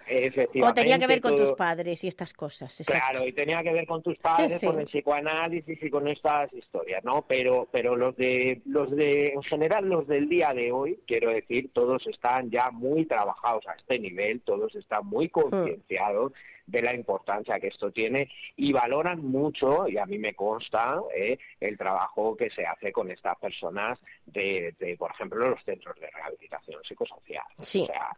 O 0.62 0.72
tenía 0.74 0.98
que 0.98 1.06
ver 1.06 1.20
con 1.20 1.36
tus 1.36 1.52
padres 1.52 2.04
y 2.04 2.08
estas 2.08 2.32
cosas. 2.32 2.78
exacto. 2.80 3.00
Claro, 3.10 3.26
y 3.26 3.32
tenía 3.32 3.62
que 3.62 3.72
ver 3.72 3.86
con 3.86 4.02
tus 4.02 4.16
padres, 4.18 4.60
Sí. 4.60 4.66
con 4.66 4.78
el 4.80 4.86
psicoanálisis 4.86 5.82
y 5.82 5.90
con 5.90 6.06
estas 6.08 6.52
historias, 6.52 7.02
¿no? 7.04 7.24
Pero, 7.28 7.68
pero 7.72 7.96
los 7.96 8.16
de, 8.16 8.62
los 8.66 8.90
de, 8.94 9.28
en 9.34 9.42
general, 9.42 9.88
los 9.88 10.06
del 10.06 10.28
día 10.28 10.52
de 10.54 10.70
hoy, 10.72 11.00
quiero 11.06 11.30
decir, 11.30 11.70
todos 11.72 12.06
están 12.06 12.50
ya 12.50 12.70
muy 12.70 13.06
trabajados 13.06 13.66
a 13.66 13.72
este 13.74 13.98
nivel, 13.98 14.40
todos 14.42 14.74
están 14.76 15.04
Hmm. 15.04 15.08
Muy 15.16 15.30
concienciados 15.30 16.32
de 16.66 16.82
la 16.82 16.94
importancia 16.94 17.58
que 17.58 17.68
esto 17.68 17.90
tiene 17.90 18.28
y 18.56 18.72
valoran 18.72 19.24
mucho, 19.24 19.88
y 19.88 19.96
a 19.96 20.04
mí 20.04 20.18
me 20.18 20.34
consta, 20.34 21.00
¿eh? 21.14 21.38
el 21.58 21.78
trabajo 21.78 22.36
que 22.36 22.50
se 22.50 22.66
hace 22.66 22.92
con 22.92 23.10
estas 23.10 23.38
personas 23.38 23.98
de, 24.26 24.74
de, 24.78 24.96
por 24.96 25.12
ejemplo, 25.12 25.48
los 25.48 25.62
centros 25.64 25.98
de 25.98 26.10
rehabilitación 26.10 26.82
psicosocial. 26.84 27.46
Sí. 27.62 27.82
O 27.82 27.86
sea, 27.86 28.10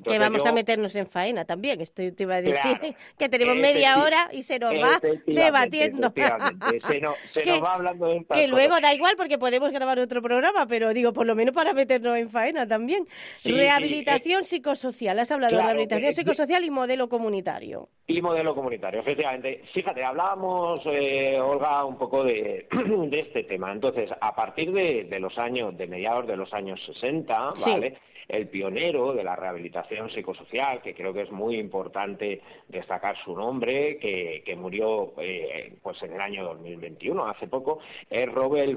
que 0.00 0.18
vamos 0.18 0.46
a 0.46 0.52
meternos 0.52 0.94
en 0.96 1.06
faena 1.06 1.44
también, 1.44 1.80
esto 1.80 2.02
te 2.14 2.22
iba 2.22 2.36
a 2.36 2.42
decir, 2.42 2.78
que 3.18 3.28
tenemos 3.28 3.56
media 3.56 3.98
hora 4.02 4.28
y 4.32 4.42
se 4.42 4.58
nos 4.58 4.72
va 4.74 5.00
debatiendo. 5.26 6.12
Se, 6.14 7.00
nos 7.46 7.62
va 7.62 7.74
hablando 7.74 8.06
de 8.06 8.24
Que 8.32 8.46
luego 8.46 8.80
da 8.80 8.94
igual 8.94 9.16
porque 9.16 9.38
podemos 9.38 9.72
grabar 9.72 9.98
otro 9.98 10.22
programa, 10.22 10.66
pero 10.66 10.92
digo, 10.94 11.12
por 11.12 11.26
lo 11.26 11.34
menos 11.34 11.54
para 11.54 11.72
meternos 11.72 12.16
en 12.16 12.28
faena 12.28 12.66
también. 12.66 13.06
rehabilitación 13.44 14.42
eh, 14.42 14.44
psicosocial, 14.44 15.18
has 15.18 15.30
hablado 15.30 15.56
de 15.56 15.62
rehabilitación 15.62 16.10
eh, 16.10 16.14
psicosocial 16.14 16.64
y 16.64 16.70
modelo 16.70 17.08
comunitario. 17.08 17.88
Y 18.06 18.20
modelo 18.20 18.54
comunitario, 18.54 19.00
efectivamente. 19.00 19.62
Fíjate, 19.72 20.04
hablábamos, 20.04 20.80
eh, 20.86 21.38
Olga, 21.40 21.84
un 21.84 21.98
poco 21.98 22.24
de, 22.24 22.66
de, 23.08 23.20
este 23.20 23.44
tema. 23.44 23.72
Entonces, 23.72 24.10
a 24.20 24.34
partir 24.34 24.72
de, 24.72 25.04
de, 25.04 25.20
los 25.20 25.36
años, 25.38 25.76
de 25.76 25.86
mediados 25.86 26.26
de 26.26 26.36
los 26.36 26.52
años 26.52 26.80
60, 26.86 27.50
¿vale? 27.66 27.98
El 28.32 28.48
pionero 28.48 29.12
de 29.12 29.22
la 29.22 29.36
rehabilitación 29.36 30.10
psicosocial, 30.10 30.80
que 30.80 30.94
creo 30.94 31.12
que 31.12 31.20
es 31.20 31.30
muy 31.30 31.56
importante 31.56 32.40
destacar 32.66 33.14
su 33.22 33.36
nombre, 33.36 33.98
que, 33.98 34.56
murió 34.56 35.12
eh, 35.18 35.74
pues 35.82 36.02
en 36.02 36.14
el 36.14 36.20
año 36.20 36.44
2021, 36.44 37.26
hace 37.26 37.46
poco, 37.46 37.80
es 38.08 38.26
Robert, 38.32 38.72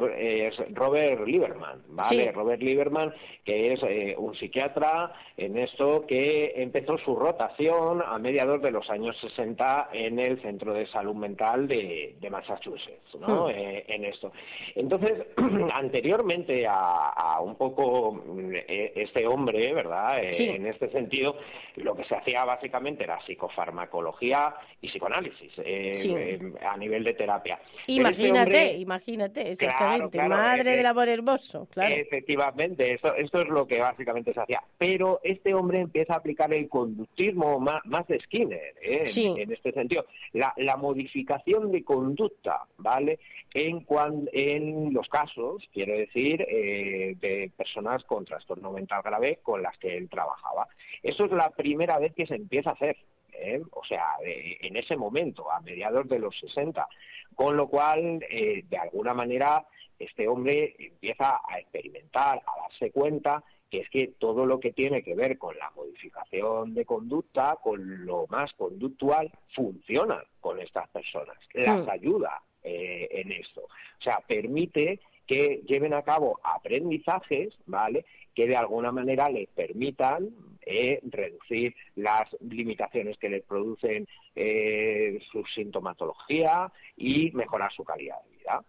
Robert 0.73 1.25
Lieberman, 1.25 1.83
¿vale? 1.87 2.31
Robert 2.31 2.61
Lieberman, 2.61 3.13
que 3.45 3.73
es 3.73 3.83
eh, 3.83 4.15
un 4.17 4.35
psiquiatra 4.35 5.13
en 5.37 5.57
esto 5.57 6.05
que 6.05 6.53
empezó 6.57 6.97
su 6.97 7.15
rotación 7.15 8.01
a 8.05 8.17
mediados 8.19 8.61
de 8.61 8.71
los 8.71 8.89
años 8.89 9.17
60 9.21 9.89
en 9.93 10.19
el 10.19 10.41
Centro 10.41 10.73
de 10.73 10.85
Salud 10.87 11.15
Mental 11.15 11.67
de, 11.67 12.15
Massachusetts, 12.29 13.15
¿no? 13.19 13.45
Hmm. 13.45 13.51
Eh, 13.51 13.85
en 13.87 14.03
esto. 14.03 14.33
Entonces, 14.73 15.27
anteriormente 15.73 16.67
a, 16.67 17.09
a 17.09 17.39
un 17.39 17.55
poco 17.55 18.21
este 18.67 19.25
hombre, 19.27 19.44
¿verdad? 19.51 20.23
Eh, 20.23 20.55
en 20.55 20.65
este 20.65 20.89
sentido, 20.89 21.37
lo 21.75 21.95
que 21.95 22.03
se 22.05 22.15
hacía 22.15 22.45
básicamente 22.45 23.03
era 23.03 23.19
psicofarmacología 23.25 24.55
y 24.81 24.87
psicoanálisis 24.87 25.51
eh, 25.59 25.93
eh, 26.03 26.53
a 26.65 26.77
nivel 26.77 27.03
de 27.03 27.13
terapia. 27.13 27.59
Este 27.79 27.91
imagínate, 27.93 28.73
imagínate, 28.73 29.51
exactamente, 29.51 30.21
madre 30.27 30.75
del 30.75 30.85
amor 30.85 31.09
hermoso, 31.09 31.67
claro. 31.71 31.95
Efectivamente, 31.95 32.93
esto, 32.93 33.15
esto 33.15 33.41
es 33.41 33.47
lo 33.47 33.67
que 33.67 33.79
básicamente 33.79 34.33
se 34.33 34.41
hacía. 34.41 34.63
Pero 34.77 35.19
este 35.23 35.53
hombre 35.53 35.79
empieza 35.79 36.13
a 36.13 36.17
aplicar 36.17 36.53
el 36.53 36.69
conductismo 36.69 37.59
más, 37.59 38.07
de 38.07 38.19
Skinner, 38.19 38.75
en, 38.81 39.39
en, 39.39 39.51
este 39.51 39.71
sentido. 39.71 40.05
La, 40.33 40.53
la 40.57 40.77
modificación 40.77 41.71
de 41.71 41.83
conducta, 41.83 42.63
¿vale? 42.77 43.19
En, 43.53 43.85
en 44.33 44.93
los 44.93 45.07
casos, 45.07 45.67
quiero 45.73 45.97
decir, 45.97 46.45
de 46.45 47.51
personas 47.55 48.03
con 48.03 48.25
trastorno 48.25 48.71
mental 48.71 49.01
grave 49.03 49.24
con 49.43 49.61
las 49.61 49.77
que 49.77 49.97
él 49.97 50.09
trabajaba. 50.09 50.67
Eso 51.03 51.25
es 51.25 51.31
la 51.31 51.49
primera 51.51 51.99
vez 51.99 52.13
que 52.13 52.25
se 52.25 52.35
empieza 52.35 52.71
a 52.71 52.73
hacer. 52.73 52.97
¿eh? 53.37 53.61
o 53.71 53.83
sea, 53.83 54.03
en 54.23 54.75
ese 54.77 54.95
momento, 54.95 55.51
a 55.51 55.61
mediados 55.61 56.07
de 56.07 56.19
los 56.19 56.37
60, 56.39 56.87
con 57.35 57.57
lo 57.57 57.67
cual, 57.67 58.23
eh, 58.29 58.63
de 58.67 58.77
alguna 58.77 59.13
manera, 59.13 59.65
este 59.99 60.27
hombre 60.27 60.75
empieza 60.79 61.39
a 61.47 61.59
experimentar, 61.59 62.41
a 62.45 62.61
darse 62.61 62.91
cuenta 62.91 63.43
que 63.69 63.79
es 63.79 63.89
que 63.89 64.07
todo 64.19 64.45
lo 64.45 64.59
que 64.59 64.73
tiene 64.73 65.03
que 65.03 65.15
ver 65.15 65.37
con 65.37 65.57
la 65.57 65.71
modificación 65.71 66.73
de 66.73 66.85
conducta, 66.85 67.57
con 67.61 68.05
lo 68.05 68.25
más 68.29 68.53
conductual, 68.53 69.31
funciona 69.53 70.23
con 70.39 70.59
estas 70.59 70.87
personas, 70.89 71.37
las 71.53 71.85
hmm. 71.85 71.89
ayuda 71.89 72.41
eh, 72.63 73.07
en 73.11 73.31
esto. 73.31 73.61
O 73.61 74.01
sea, 74.01 74.19
permite 74.27 74.99
que 75.25 75.61
lleven 75.67 75.93
a 75.93 76.03
cabo 76.03 76.39
aprendizajes, 76.43 77.57
¿vale? 77.65 78.05
que 78.35 78.47
de 78.47 78.57
alguna 78.57 78.91
manera 78.91 79.29
les 79.29 79.47
permitan 79.47 80.29
eh, 80.65 80.99
reducir 81.03 81.73
las 81.95 82.35
limitaciones 82.41 83.17
que 83.17 83.29
les 83.29 83.43
producen 83.43 84.07
eh, 84.35 85.19
su 85.31 85.43
sintomatología 85.45 86.71
y 86.97 87.31
mejorar 87.31 87.71
su 87.71 87.83
calidad 87.83 88.17
de 88.23 88.37
vida. 88.37 88.63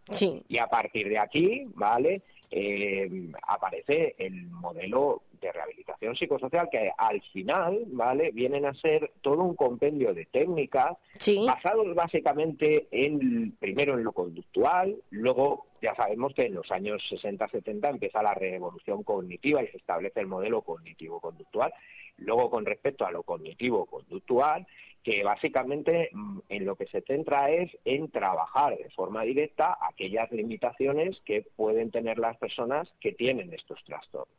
Y 0.48 0.58
a 0.58 0.68
partir 0.68 1.08
de 1.08 1.18
aquí, 1.18 1.64
¿vale? 1.74 2.22
Eh, 2.58 3.06
aparece 3.46 4.14
el 4.16 4.46
modelo 4.46 5.24
de 5.42 5.52
rehabilitación 5.52 6.16
psicosocial 6.16 6.70
que 6.72 6.90
al 6.96 7.20
final, 7.20 7.82
¿vale? 7.88 8.30
Vienen 8.30 8.64
a 8.64 8.72
ser 8.72 9.12
todo 9.20 9.42
un 9.42 9.54
compendio 9.54 10.14
de 10.14 10.24
técnicas 10.24 10.96
basados 11.44 11.94
básicamente 11.94 12.88
en 12.90 13.52
primero 13.58 13.98
en 13.98 14.04
lo 14.04 14.12
conductual, 14.12 14.96
luego 15.10 15.66
ya 15.82 15.94
sabemos 15.96 16.32
que 16.32 16.46
en 16.46 16.54
los 16.54 16.72
años 16.72 17.02
60-70 17.10 17.90
empieza 17.90 18.22
la 18.22 18.32
revolución 18.32 19.02
cognitiva 19.02 19.62
y 19.62 19.66
se 19.68 19.76
establece 19.76 20.20
el 20.20 20.26
modelo 20.26 20.62
cognitivo-conductual. 20.62 21.74
Luego, 22.16 22.48
con 22.48 22.64
respecto 22.64 23.04
a 23.04 23.10
lo 23.10 23.22
cognitivo-conductual, 23.22 24.66
que 25.06 25.22
básicamente 25.22 26.10
mm, 26.12 26.38
en 26.48 26.64
lo 26.64 26.74
que 26.74 26.88
se 26.88 27.00
centra 27.02 27.48
es 27.48 27.70
en 27.84 28.10
trabajar 28.10 28.76
de 28.76 28.90
forma 28.90 29.22
directa 29.22 29.78
aquellas 29.80 30.32
limitaciones 30.32 31.22
que 31.24 31.46
pueden 31.54 31.92
tener 31.92 32.18
las 32.18 32.36
personas 32.38 32.92
que 33.00 33.12
tienen 33.12 33.54
estos 33.54 33.84
trastornos. 33.84 34.34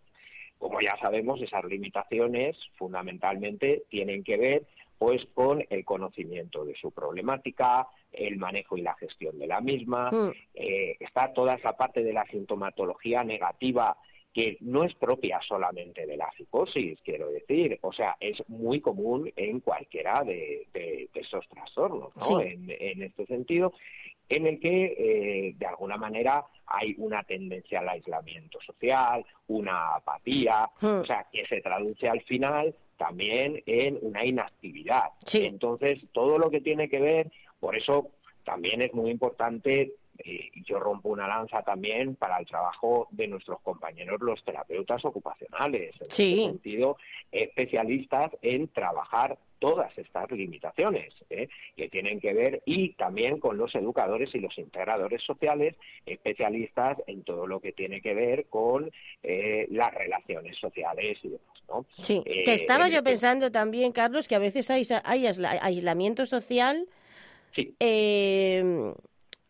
Como 0.60 0.82
ya 0.82 0.98
sabemos, 0.98 1.42
esas 1.42 1.64
limitaciones 1.64 2.58
fundamentalmente 2.76 3.84
tienen 3.90 4.26
que 4.26 4.36
ver 4.36 4.68
pues 4.98 5.26
con 5.34 5.64
el 5.70 5.86
conocimiento 5.86 6.66
de 6.66 6.76
su 6.76 6.92
problemática, 6.92 7.88
el 8.12 8.36
manejo 8.36 8.76
y 8.76 8.82
la 8.82 8.96
gestión 8.96 9.40
de 9.40 9.48
la 9.48 9.62
misma, 9.62 10.12
mm. 10.12 10.32
eh, 10.54 10.98
está 11.00 11.32
toda 11.32 11.54
esa 11.54 11.78
parte 11.78 12.04
de 12.04 12.12
la 12.12 12.26
sintomatología 12.26 13.24
negativa 13.24 13.96
que 14.38 14.56
no 14.62 14.84
es 14.84 14.94
propia 14.94 15.42
solamente 15.42 16.06
de 16.06 16.16
la 16.16 16.30
psicosis, 16.38 17.00
quiero 17.04 17.32
decir, 17.32 17.80
o 17.82 17.92
sea, 17.92 18.18
es 18.20 18.48
muy 18.48 18.82
común 18.82 19.34
en 19.36 19.62
cualquiera 19.62 20.24
de, 20.24 20.68
esos 21.16 21.50
trastornos, 21.50 22.16
¿no? 22.18 22.40
En, 22.42 23.02
este 23.02 23.26
sentido, 23.26 23.74
en 24.30 24.46
el 24.46 24.60
que 24.60 24.94
eh, 24.96 25.56
de 25.58 25.66
alguna 25.66 25.98
manera 25.98 26.46
hay 26.68 26.94
una 27.00 27.24
tendencia 27.24 27.80
al 27.80 27.90
aislamiento 27.90 28.60
social, 28.62 29.26
una 29.48 29.96
apatía, 29.96 30.70
mm. 30.82 30.86
o 30.86 31.06
sea, 31.06 31.26
que 31.32 31.44
se 31.48 31.60
traduce 31.62 32.08
al 32.08 32.22
final 32.22 32.76
también 32.96 33.64
en 33.66 33.98
una 34.04 34.24
inactividad. 34.24 35.14
Entonces, 35.34 36.06
todo 36.12 36.38
lo 36.38 36.52
que 36.52 36.62
tiene 36.62 36.90
que 36.90 37.00
ver, 37.00 37.32
por 37.60 37.76
eso 37.76 38.12
también 38.44 38.84
es 38.84 38.94
muy 38.94 39.10
importante 39.10 39.96
eh, 40.20 40.50
y 40.54 40.64
yo 40.64 40.80
rompo 40.80 41.10
una 41.10 41.28
lanza 41.28 41.62
también 41.62 42.16
para 42.16 42.38
el 42.38 42.46
trabajo 42.46 43.08
de 43.12 43.28
nuestros 43.28 43.62
compañeros 43.62 44.20
los 44.22 44.44
terapeutas 44.44 45.04
ocupacionales, 45.06 45.96
en 46.02 46.08
ese 46.08 46.36
sentido, 46.36 46.98
especialistas 47.32 48.32
en 48.42 48.68
trabajar 48.70 49.38
todas 49.60 49.96
estas 49.98 50.30
limitaciones 50.32 51.14
¿eh? 51.30 51.50
que 51.76 51.90
tienen 51.90 52.20
que 52.20 52.34
ver 52.34 52.62
y 52.66 52.94
también 52.94 53.40
con 53.40 53.58
los 53.58 53.74
educadores 53.76 54.34
y 54.36 54.40
los 54.40 54.56
integradores 54.58 55.24
sociales 55.24 55.76
especialistas 56.06 56.98
en 57.08 57.24
todo 57.24 57.48
lo 57.48 57.60
que 57.60 57.72
tiene 57.72 58.02
que 58.02 58.14
ver 58.14 58.46
con 58.46 58.92
eh, 59.24 59.68
las 59.72 59.94
relaciones 59.94 60.58
sociales 60.58 61.18
y 61.24 61.30
demás. 61.30 61.64
¿no? 61.68 61.86
Sí, 62.02 62.22
que 62.24 62.54
estaba 62.54 62.88
yo 62.88 63.04
pensando 63.04 63.52
también, 63.52 63.92
Carlos, 63.92 64.28
que 64.28 64.36
a 64.36 64.40
veces 64.40 64.70
hay, 64.70 64.84
hay 65.04 65.26
aislamiento 65.26 66.26
social. 66.26 66.88
Sí 67.52 67.76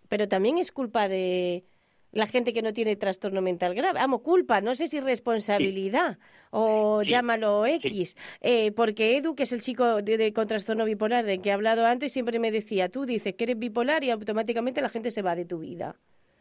pero 0.08 0.28
también 0.28 0.58
es 0.58 0.72
culpa 0.72 1.08
de 1.08 1.66
la 2.12 2.28
gente 2.28 2.54
que 2.54 2.62
no 2.62 2.74
tiene 2.74 2.96
trastorno 2.96 3.42
mental 3.42 3.76
grave. 3.76 4.00
Amo, 4.00 4.24
culpa, 4.24 4.62
no 4.62 4.76
sé 4.76 4.88
si 4.88 5.00
responsabilidad 5.00 6.18
o 6.52 7.04
llámalo 7.04 7.66
X. 7.66 8.16
Eh, 8.42 8.72
porque 8.72 9.18
Edu, 9.18 9.36
que 9.36 9.44
es 9.44 9.52
el 9.52 9.62
chico 9.62 10.02
de, 10.02 10.34
con 10.34 10.48
trastorno 10.48 10.86
bipolar 10.86 11.26
del 11.26 11.42
que 11.42 11.50
he 11.50 11.54
hablado 11.54 11.86
antes, 11.86 12.12
siempre 12.12 12.40
me 12.40 12.52
decía, 12.52 12.90
tú 12.90 13.06
dices 13.06 13.36
que 13.36 13.44
eres 13.44 13.60
bipolar 13.60 14.04
y 14.04 14.10
automáticamente 14.10 14.82
la 14.82 14.90
gente 14.90 15.12
se 15.12 15.22
va 15.22 15.36
de 15.36 15.46
tu 15.46 15.60
vida. 15.60 15.96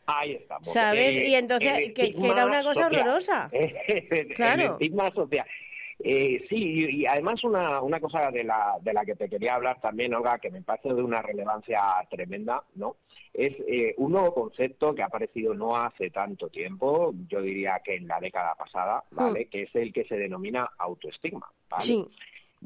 Ahí 0.07 0.33
estamos. 0.35 0.73
¿Sabes? 0.73 1.17
y 1.17 1.35
entonces, 1.35 1.93
que, 1.93 2.15
era 2.17 2.47
una 2.47 2.63
cosa 2.63 2.87
horrorosa. 2.87 3.51
claro. 4.37 4.79
El 4.81 4.95
social. 5.13 5.47
Eh, 5.99 6.45
sí, 6.49 6.87
y, 6.91 7.07
además 7.07 7.43
una, 7.43 7.81
una 7.81 7.99
cosa 7.99 8.31
de 8.31 8.45
la, 8.45 8.77
de 8.83 8.93
la 8.93 9.05
que 9.05 9.17
te 9.17 9.29
quería 9.29 9.55
hablar 9.55 9.81
también, 9.81 10.15
Olga, 10.15 10.39
que 10.39 10.51
me 10.51 10.63
parece 10.63 10.93
de 10.93 11.03
una 11.03 11.23
relevancia 11.23 11.81
tremenda, 12.11 12.63
¿no? 12.75 12.97
Es 13.37 13.55
eh, 13.69 13.95
un 13.99 14.13
nuevo 14.13 14.33
concepto 14.33 14.95
que 14.95 15.03
ha 15.03 15.07
aparecido 15.07 15.53
no 15.53 15.77
hace 15.77 16.11
tanto 16.11 16.49
tiempo, 16.49 17.13
yo 17.29 17.43
diría 17.43 17.83
que 17.85 17.97
en 17.97 18.09
la 18.09 18.19
década 18.19 18.55
pasada, 18.55 19.05
¿vale? 19.11 19.45
Mm. 19.45 19.49
Que 19.51 19.63
es 19.65 19.75
el 19.75 19.93
que 19.93 20.05
se 20.05 20.17
denomina 20.17 20.71
autoestigma, 20.79 21.47
¿vale? 21.69 21.85
Sí. 21.85 22.09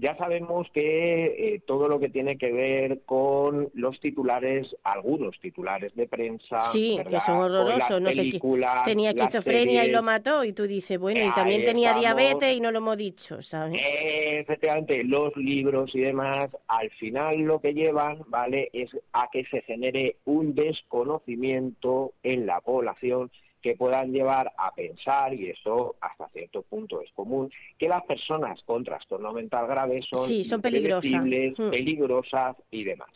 Ya 0.01 0.17
sabemos 0.17 0.67
que 0.73 1.27
eh, 1.27 1.63
todo 1.67 1.89
lo 1.89 2.01
que 2.01 2.09
tiene 2.09 2.39
que 2.39 2.51
ver 2.51 3.01
con 3.05 3.69
los 3.75 4.01
titulares, 4.01 4.75
algunos 4.83 5.39
titulares 5.41 5.95
de 5.95 6.07
prensa, 6.09 6.61
sí, 6.61 6.99
que 7.09 7.21
son 7.21 7.37
horrorosos, 7.37 8.01
no 8.01 8.11
sé 8.11 8.31
qué. 8.31 8.41
Tenía 8.85 9.11
esquizofrenia 9.11 9.85
y 9.85 9.91
lo 9.91 10.03
mató, 10.03 10.45
y 10.45 10.53
tú 10.53 10.67
dices, 10.67 10.99
bueno, 10.99 11.21
y 11.21 11.31
también 11.35 11.65
tenía 11.65 11.93
diabetes 11.93 12.57
y 12.57 12.61
no 12.61 12.73
lo 12.73 12.79
hemos 12.79 12.97
dicho, 12.97 13.43
¿sabes? 13.43 13.81
efectivamente, 13.83 15.05
los 15.05 15.37
libros 15.37 15.95
y 15.95 16.01
demás, 16.01 16.49
al 16.67 16.91
final 16.93 17.39
lo 17.41 17.61
que 17.61 17.75
llevan, 17.75 18.23
¿vale?, 18.29 18.71
es 18.73 18.91
a 19.13 19.29
que 19.31 19.45
se 19.47 19.61
genere 19.63 20.17
un 20.25 20.55
desconocimiento 20.55 22.13
en 22.23 22.47
la 22.47 22.61
población 22.61 23.31
que 23.61 23.77
puedan 23.77 24.13
llevar 24.13 24.53
a 24.57 24.75
pensar, 24.75 25.35
y 25.35 25.51
eso 25.51 25.97
hasta 26.01 26.29
cierto 26.29 26.63
punto 26.63 27.01
es 27.03 27.11
común, 27.13 27.51
que 27.79 27.89
las 27.89 28.03
personas 28.05 28.63
con 28.65 28.85
trastorno 28.85 29.33
mental 29.33 29.67
grave 29.67 30.01
son, 30.03 30.27
Sí, 30.27 30.45
son 30.45 30.63
peligrosas. 30.63 31.25
Mm. 31.25 31.71
peligrosas 31.71 32.57
y 32.71 32.85
demás. 32.85 33.11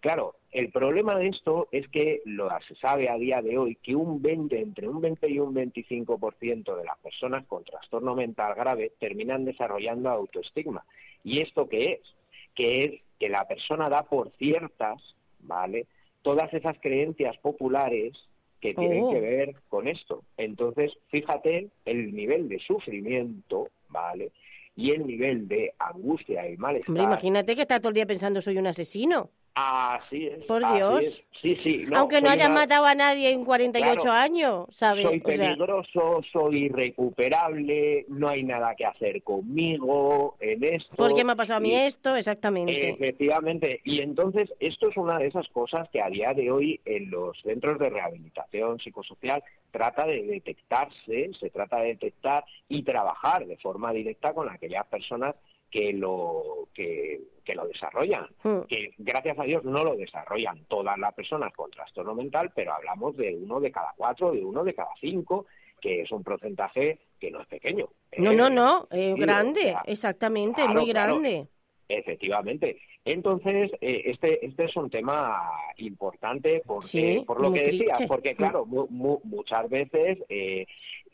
Claro, 0.00 0.36
el 0.50 0.70
problema 0.70 1.14
de 1.14 1.28
esto 1.28 1.68
es 1.70 1.86
que 1.88 2.22
lo 2.24 2.48
se 2.66 2.74
sabe 2.76 3.10
a 3.10 3.16
día 3.16 3.42
de 3.42 3.58
hoy 3.58 3.76
que 3.76 3.94
un 3.94 4.22
20, 4.22 4.58
entre 4.58 4.88
un 4.88 5.00
20 5.00 5.28
y 5.28 5.38
un 5.38 5.54
25% 5.54 6.76
de 6.76 6.84
las 6.84 6.98
personas 6.98 7.46
con 7.46 7.64
trastorno 7.64 8.14
mental 8.14 8.54
grave 8.54 8.92
terminan 8.98 9.44
desarrollando 9.44 10.08
autoestigma. 10.08 10.84
¿Y 11.22 11.40
esto 11.40 11.68
qué 11.68 11.92
es? 11.92 12.14
Que 12.54 12.78
es 12.84 13.00
que 13.18 13.28
la 13.28 13.46
persona 13.46 13.90
da 13.90 14.04
por 14.04 14.32
ciertas, 14.38 15.14
¿vale? 15.40 15.86
Todas 16.22 16.52
esas 16.54 16.78
creencias 16.80 17.36
populares 17.38 18.26
que 18.60 18.74
tienen 18.74 19.02
Oh. 19.04 19.10
que 19.12 19.20
ver 19.20 19.54
con 19.68 19.88
esto. 19.88 20.22
Entonces, 20.36 20.92
fíjate 21.08 21.68
el 21.84 22.14
nivel 22.14 22.48
de 22.48 22.58
sufrimiento, 22.58 23.68
¿vale? 23.88 24.30
Y 24.76 24.90
el 24.92 25.06
nivel 25.06 25.48
de 25.48 25.72
angustia 25.78 26.48
y 26.48 26.56
malestar. 26.56 26.88
Hombre, 26.90 27.04
imagínate 27.04 27.54
que 27.56 27.62
está 27.62 27.80
todo 27.80 27.88
el 27.88 27.94
día 27.94 28.06
pensando 28.06 28.40
soy 28.40 28.58
un 28.58 28.66
asesino. 28.66 29.30
Así 29.54 30.26
es. 30.26 30.44
Por 30.44 30.64
así 30.64 30.76
Dios. 30.76 31.04
es. 31.04 31.22
Sí, 31.42 31.56
sí. 31.62 31.84
no, 31.88 31.98
Aunque 31.98 32.20
no 32.20 32.32
una- 32.32 32.48
matado 32.48 32.86
a 32.86 32.94
nadie 32.94 33.30
en 33.30 33.44
48 33.44 34.00
Claro. 34.00 34.12
años, 34.12 34.66
¿sabes? 34.70 35.04
Soy 35.06 35.18
O 35.24 35.28
sea, 35.28 35.36
peligroso, 35.38 36.20
soy 36.32 36.64
irrecuperable, 36.64 38.04
no 38.08 38.28
hay 38.28 38.42
nada 38.44 38.74
que 38.74 38.84
hacer 38.86 39.22
conmigo 39.22 40.36
en 40.40 40.62
esto. 40.64 40.94
¿por 40.96 41.14
qué 41.14 41.24
me 41.24 41.32
ha 41.32 41.36
pasado 41.36 41.58
a 41.58 41.60
mí 41.60 41.74
esto? 41.74 42.14
Exactamente. 42.16 42.90
Efectivamente. 42.90 43.80
Y 43.84 44.00
entonces, 44.00 44.52
esto 44.60 44.88
es 44.88 44.96
una 44.96 45.18
de 45.18 45.26
esas 45.28 45.48
cosas 45.48 45.88
que 45.90 46.00
a 46.00 46.08
día 46.10 46.32
de 46.34 46.50
hoy 46.50 46.80
en 46.84 47.10
los 47.10 47.40
centros 47.42 47.78
de 47.78 47.90
rehabilitación 47.90 48.78
psicosocial 48.80 49.42
trata 49.70 50.06
de 50.06 50.22
detectarse, 50.22 51.30
se 51.38 51.50
trata 51.50 51.78
de 51.78 51.88
detectar 51.88 52.44
y 52.68 52.82
trabajar 52.82 53.46
de 53.46 53.56
forma 53.56 53.92
directa 53.92 54.32
con 54.34 54.48
aquellas 54.48 54.86
personas 54.86 55.34
que 55.70 55.92
lo 55.92 56.68
que, 56.74 57.20
que 57.44 57.54
lo 57.54 57.66
desarrollan 57.68 58.26
Mm. 58.42 58.60
que 58.68 58.94
gracias 58.98 59.38
a 59.38 59.44
Dios 59.44 59.64
no 59.64 59.84
lo 59.84 59.94
desarrollan 59.96 60.64
todas 60.66 60.98
las 60.98 61.14
personas 61.14 61.52
con 61.54 61.70
trastorno 61.70 62.14
mental, 62.14 62.50
pero 62.54 62.72
hablamos 62.74 63.16
de 63.16 63.34
uno 63.36 63.60
de 63.60 63.70
cada 63.70 63.92
cuatro, 63.96 64.32
de 64.32 64.44
uno 64.44 64.64
de 64.64 64.74
cada 64.74 64.90
cinco, 65.00 65.46
que 65.80 66.02
es 66.02 66.10
un 66.10 66.22
porcentaje 66.24 66.98
que 67.18 67.30
no 67.30 67.40
es 67.40 67.46
pequeño. 67.46 67.88
No, 68.18 68.32
¿eh? 68.32 68.36
no, 68.36 68.50
no, 68.50 68.88
es 68.90 69.14
Digo, 69.14 69.16
grande, 69.18 69.60
o 69.60 69.64
sea, 69.64 69.82
exactamente, 69.86 70.62
claro, 70.62 70.80
muy 70.80 70.90
claro. 70.90 71.12
grande. 71.20 71.46
Efectivamente. 71.88 72.80
Entonces, 73.04 73.70
eh, 73.80 74.02
este, 74.06 74.44
este 74.46 74.64
es 74.64 74.76
un 74.76 74.90
tema 74.90 75.50
importante 75.78 76.62
porque, 76.66 76.88
Sí, 76.88 77.24
por 77.26 77.40
lo 77.40 77.52
que 77.52 77.62
decías, 77.62 77.98
porque 78.06 78.34
claro, 78.36 78.66
mu- 78.66 78.86
mu- 78.90 79.20
muchas 79.24 79.68
veces, 79.70 80.18
eh, 80.28 80.66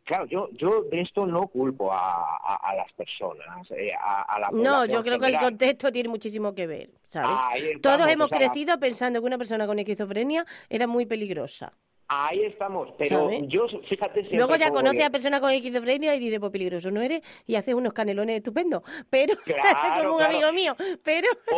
claro, 0.07 0.25
yo, 0.27 0.49
yo 0.53 0.83
de 0.85 1.03
esto 1.03 1.27
no 1.27 1.47
culpo 1.49 1.93
a, 1.93 1.99
a- 1.99 2.61
a 2.63 2.75
las 2.77 2.91
personas, 2.95 3.71
eh, 3.73 3.93
a, 3.93 4.23
a 4.23 4.41
la 4.41 4.51
No, 4.53 4.87
yo 4.87 5.03
creo 5.03 5.19
que 5.19 5.27
el 5.27 5.39
contexto 5.39 5.93
tiene 5.93 6.09
muchísimo 6.09 6.55
que 6.55 6.67
ver, 6.67 6.91
¿sabes? 7.07 7.39
Todos 7.83 8.09
hemos 8.09 8.27
o 8.27 8.29
sea, 8.29 8.39
crecido 8.39 8.79
pensando 8.81 9.21
que 9.21 9.27
una 9.27 9.37
persona 9.37 9.67
con 9.67 9.79
esquizofrenia 9.79 10.47
era 10.71 10.87
muy 10.87 11.05
peligrosa. 11.05 11.73
Ahí 12.09 12.43
estamos, 12.45 12.91
pero 12.99 13.31
yo, 13.49 13.67
fíjate, 13.89 14.21
siempre 14.21 14.37
Luego 14.37 14.55
ya 14.57 14.67
de- 15.01 15.07
a 15.07 15.11
personas 15.11 15.41
con 15.41 15.51
esquizofrenia 15.51 16.15
y 16.15 16.21
dices, 16.21 16.39
pues 16.39 16.53
peligroso 16.53 16.91
no 16.93 17.03
eres, 17.03 17.21
y 17.47 17.57
haces 17.57 17.75
unos 17.75 17.93
canelones 17.93 18.37
estupendos, 18.37 18.83
pero 19.11 19.35
Claro, 19.45 20.05
como 20.05 20.13
un 20.13 20.19
claro. 20.19 20.37
amigo 20.37 20.53
mío, 20.53 20.77
pero 21.03 21.29
O, 21.53 21.57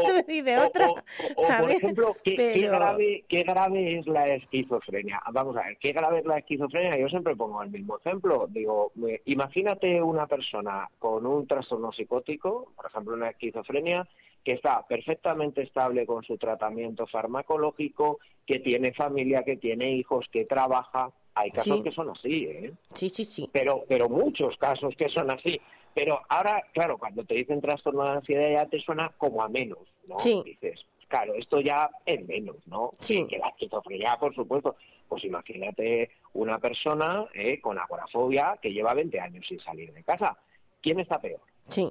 o- 0.63 0.67
otra, 0.69 0.89
o- 0.89 1.61
por 1.61 1.71
ejemplo, 1.71 2.17
¿qué, 2.25 2.35
qué 2.37 2.67
grave, 2.69 3.25
¿qué 3.29 3.43
grave 3.43 3.99
es 3.99 4.07
la 4.07 4.27
esquizofrenia? 4.29 5.21
Vamos 5.33 5.57
a 5.57 5.65
ver, 5.65 5.77
¿qué 5.79 5.93
grave 5.93 6.21
es 6.21 6.25
la 6.25 6.39
esquizofrenia? 6.39 6.99
Yo 6.99 7.09
siempre 7.11 7.37
pongo 7.37 7.63
el 7.63 7.71
mismo 7.71 7.99
ejemplo. 7.99 8.47
Digo, 8.49 8.93
imagínate 9.27 10.01
una 10.03 10.27
persona 10.27 10.89
con 10.99 11.27
un 11.27 11.47
trastorno 11.47 11.93
psicótico, 11.93 12.73
por 12.75 12.87
ejemplo, 12.87 13.15
una 13.15 13.29
esquizofrenia, 13.31 14.07
que 14.45 14.53
está 14.53 14.87
perfectamente 14.87 15.63
estable 15.63 16.07
con 16.07 16.23
su 16.25 16.37
tratamiento 16.39 17.07
farmacológico, 17.07 18.19
que 18.47 18.61
tiene 18.61 18.93
familia, 18.95 19.43
que 19.45 19.57
tiene 19.57 19.93
hijos, 19.93 20.27
que 20.33 20.45
trabaja. 20.45 21.11
Hay 21.35 21.51
casos 21.51 21.77
Sí. 21.79 21.83
que 21.83 21.93
son 21.93 22.11
así, 22.11 22.45
¿eh? 22.47 22.73
Sí, 22.95 23.09
sí, 23.09 23.25
sí. 23.25 23.49
pero 23.53 23.85
pero 23.89 24.09
muchos 24.09 24.57
casos 24.57 24.95
que 24.97 25.09
son 25.09 25.31
así. 25.31 25.61
Pero 25.95 26.21
ahora, 26.29 26.63
claro, 26.73 26.99
cuando 26.99 27.25
te 27.25 27.35
dicen 27.35 27.61
trastorno 27.61 28.05
de 28.05 28.11
ansiedad 28.11 28.51
ya 28.51 28.67
te 28.67 28.79
suena 28.81 29.13
como 29.19 29.43
a 29.43 29.49
menos, 29.49 29.81
¿no? 30.07 30.19
Sí. 30.19 30.41
Dices, 30.45 30.85
claro, 31.09 31.35
esto 31.35 31.61
ya 31.61 31.91
es 32.07 32.25
menos, 32.27 32.57
¿no? 32.67 32.95
Sí. 33.01 33.27
Que 33.29 33.39
la 33.39 33.49
esquizofrenia, 33.49 34.17
por 34.19 34.35
supuesto. 34.35 34.77
Pues 35.09 35.25
imagínate 35.25 36.11
una 36.35 36.59
persona 36.59 37.27
eh, 37.35 37.61
con 37.61 37.79
agorafobia 37.79 38.59
que 38.61 38.73
lleva 38.73 38.93
20 38.95 39.19
años 39.21 39.47
sin 39.49 39.59
salir 39.61 39.93
de 39.93 40.03
casa. 40.05 40.37
¿Quién 40.83 41.01
está 41.01 41.21
peor? 41.21 41.41
Sí, 41.69 41.91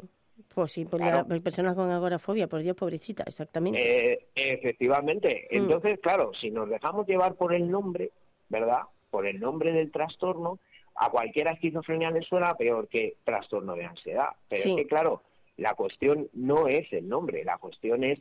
pues 0.54 0.71
sí, 0.71 0.86
por 0.86 1.00
Claro. 1.00 1.26
la 1.28 1.39
personas 1.41 1.76
con 1.76 1.89
agorafobia, 1.91 2.47
por 2.47 2.62
Dios, 2.62 2.76
pobrecita, 2.76 3.23
exactamente. 3.26 4.13
Eh, 4.13 4.28
efectivamente. 4.36 5.47
Mm. 5.52 5.56
Entonces, 5.56 6.00
claro, 6.00 6.32
si 6.39 6.52
nos 6.52 6.69
dejamos 6.69 7.08
llevar 7.08 7.36
por 7.36 7.54
el 7.54 7.69
nombre, 7.69 8.12
¿verdad? 8.50 8.82
Por 9.10 9.26
el 9.28 9.39
nombre 9.39 9.71
del 9.71 9.91
trastorno, 9.91 10.60
a 10.95 11.10
cualquiera 11.10 11.52
esquizofrenia 11.52 12.10
le 12.12 12.21
suena 12.23 12.56
peor 12.56 12.88
que 12.88 13.17
trastorno 13.23 13.76
de 13.76 13.86
ansiedad. 13.86 14.30
Pero 14.50 14.63
Sí. 14.63 14.69
es 14.71 14.76
que, 14.78 14.88
claro, 14.88 15.21
la 15.58 15.73
cuestión 15.76 16.28
no 16.34 16.67
es 16.67 16.91
el 16.91 17.08
nombre, 17.08 17.43
la 17.43 17.58
cuestión 17.58 18.04
es 18.04 18.19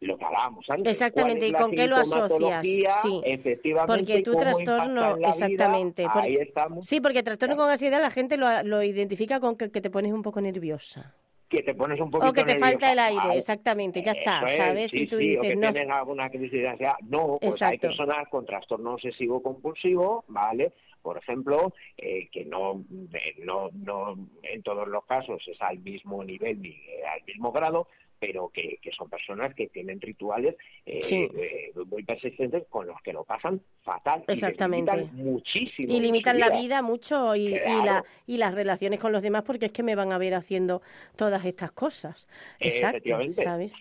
lo 0.00 0.18
que 0.18 0.24
hablábamos 0.24 0.68
antes. 0.68 0.90
Exactamente, 0.92 1.50
¿Cuál 1.50 1.54
es 1.54 1.60
¿y 1.60 1.62
con 1.62 1.70
qué 1.72 1.86
lo 1.86 1.96
asocias? 1.96 2.62
Sí. 3.02 3.20
Efectivamente, 3.24 3.96
Porque 4.04 4.22
tu 4.22 4.36
trastorno, 4.36 5.16
vida, 5.16 5.28
exactamente, 5.30 6.04
por- 6.12 6.22
Ahí 6.22 6.36
estamos. 6.36 6.86
Sí, 6.86 7.00
porque 7.00 7.22
trastorno 7.22 7.56
con 7.56 7.70
ansiedad 7.70 8.00
la 8.00 8.10
gente 8.10 8.36
lo, 8.36 8.46
lo 8.64 8.82
identifica 8.82 9.40
con 9.40 9.56
que, 9.56 9.70
que 9.70 9.80
te 9.80 9.90
pones 9.90 10.12
un 10.12 10.22
poco 10.22 10.40
nerviosa. 10.40 11.14
Que 11.48 11.62
te 11.62 11.74
pones 11.74 12.00
un 12.00 12.10
poquito 12.10 12.30
O 12.30 12.32
que 12.32 12.44
te 12.44 12.58
falta 12.58 12.90
el 12.90 12.98
aire, 12.98 13.36
exactamente, 13.36 14.02
ya 14.02 14.12
está, 14.12 14.38
Eso 14.38 14.46
es, 14.46 14.56
¿sabes? 14.56 14.90
sí, 14.90 15.02
y 15.02 15.06
tú 15.06 15.18
sí, 15.18 15.36
o 15.36 15.42
dices, 15.42 15.48
que 15.48 15.56
no, 15.56 15.72
tienen 15.72 15.92
alguna 15.92 16.30
crisis 16.30 16.52
de 16.52 16.68
ansiedad. 16.68 16.94
No, 17.02 17.38
pues 17.40 17.62
hay 17.62 17.74
Exacto. 17.74 17.88
personas 17.88 18.28
con 18.28 18.46
trastorno 18.46 18.94
obsesivo 18.94 19.42
compulsivo, 19.42 20.24
¿vale? 20.28 20.72
Por 21.02 21.18
ejemplo, 21.18 21.74
eh, 21.98 22.28
que 22.32 22.46
no, 22.46 22.82
eh, 23.12 23.34
no, 23.44 23.68
no 23.74 24.16
en 24.42 24.62
todos 24.62 24.88
los 24.88 25.04
casos 25.04 25.46
es 25.46 25.60
al 25.60 25.78
mismo 25.80 26.24
nivel 26.24 26.62
ni 26.62 26.70
eh, 26.70 27.02
al 27.12 27.22
mismo 27.26 27.52
grado, 27.52 27.88
pero 28.18 28.48
que, 28.48 28.78
que 28.80 28.90
son 28.92 29.08
personas 29.10 29.54
que 29.54 29.68
tienen 29.68 30.00
rituales 30.00 30.56
eh, 30.86 31.02
Sí. 31.02 31.28
eh, 31.36 31.72
muy 31.86 32.02
persistentes 32.04 32.64
con 32.68 32.86
los 32.86 33.00
que 33.02 33.12
lo 33.12 33.24
pasan 33.24 33.60
fatal. 33.82 34.24
y 34.28 34.32
Exactamente. 34.32 34.92
limitan 34.96 35.16
muchísimo. 35.24 35.92
y 35.94 36.00
limitan 36.00 36.38
la 36.38 36.50
vida. 36.50 36.82
mucho 36.82 37.34
y, 37.36 37.48
y 37.54 37.58
la, 37.84 38.04
y 38.26 38.36
las 38.38 38.54
relaciones 38.54 39.00
con 39.00 39.12
los 39.12 39.22
demás 39.22 39.42
porque 39.42 39.66
es 39.66 39.72
que 39.72 39.82
me 39.82 39.94
van 39.94 40.12
a 40.12 40.18
ver 40.18 40.34
haciendo 40.34 40.82
todas 41.16 41.44
estas 41.44 41.72
cosas. 41.72 42.28
Exacto. 42.60 43.18
¿sabes? 43.34 43.74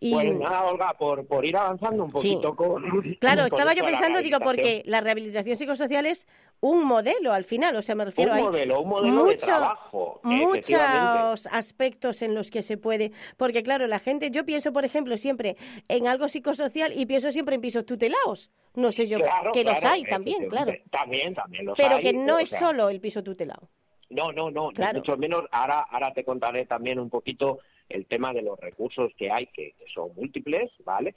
Y, 0.00 0.12
Pues 0.12 0.32
nada, 0.38 0.64
Olga, 0.66 0.94
por, 0.96 1.26
por 1.26 1.44
ir 1.44 1.56
avanzando 1.56 2.04
un 2.04 2.10
Sí. 2.20 2.34
poquito 2.34 2.54
con... 2.54 2.82
Claro, 3.20 3.42
con 3.42 3.46
estaba 3.52 3.74
yo 3.74 3.84
pensando, 3.84 4.22
digo, 4.22 4.38
porque 4.38 4.82
la 4.86 5.00
rehabilitación 5.00 5.56
psicosocial 5.56 6.06
es 6.06 6.26
un 6.60 6.84
modelo 6.84 7.32
al 7.32 7.42
final, 7.44 7.74
o 7.74 7.82
sea, 7.82 7.96
me 7.96 8.04
refiero 8.04 8.30
un 8.30 8.36
hay 8.38 8.44
modelo, 8.44 8.80
un 8.82 8.88
modelo 8.88 9.24
de 9.24 9.36
trabajo. 9.36 10.20
muchos 10.22 11.46
aspectos 11.50 12.22
en 12.22 12.34
los 12.36 12.50
que 12.52 12.62
se 12.62 12.76
puede, 12.76 13.10
porque 13.36 13.62
claro, 13.64 13.88
la 13.88 13.98
gente, 13.98 14.30
yo 14.30 14.44
pienso, 14.44 14.72
por 14.72 14.84
ejemplo, 14.84 15.16
siempre 15.16 15.56
en 15.88 16.06
algo 16.06 16.28
psicosocial 16.28 16.92
y 16.94 17.04
pienso 17.06 17.32
siempre 17.32 17.56
en 17.56 17.60
pisos 17.60 17.84
tutelados. 17.84 18.50
No 18.74 18.92
sé 18.92 19.06
yo, 19.08 19.18
Claro, 19.18 19.50
que 19.52 19.64
los 19.64 19.82
hay 19.84 20.04
también, 20.04 20.48
claro. 20.48 20.72
También, 20.90 21.34
también 21.34 21.66
los 21.66 21.76
Pero 21.76 21.96
hay, 21.96 22.02
que 22.02 22.12
no 22.12 22.38
es 22.38 22.50
sea, 22.50 22.60
solo 22.60 22.88
el 22.88 23.00
piso 23.00 23.24
tutelado. 23.24 23.68
No, 24.10 24.30
no, 24.32 24.50
no, 24.50 24.70
Claro. 24.70 24.98
mucho 25.00 25.16
menos. 25.16 25.42
Ahora, 25.50 25.80
ahora 25.90 26.12
te 26.12 26.24
contaré 26.24 26.66
también 26.66 26.98
un 27.00 27.10
poquito 27.10 27.58
el 27.88 28.06
tema 28.06 28.32
de 28.32 28.42
los 28.42 28.58
recursos 28.58 29.12
que 29.16 29.30
hay, 29.30 29.46
que, 29.46 29.72
que 29.72 29.84
son 29.92 30.10
múltiples, 30.14 30.70
¿vale? 30.84 31.14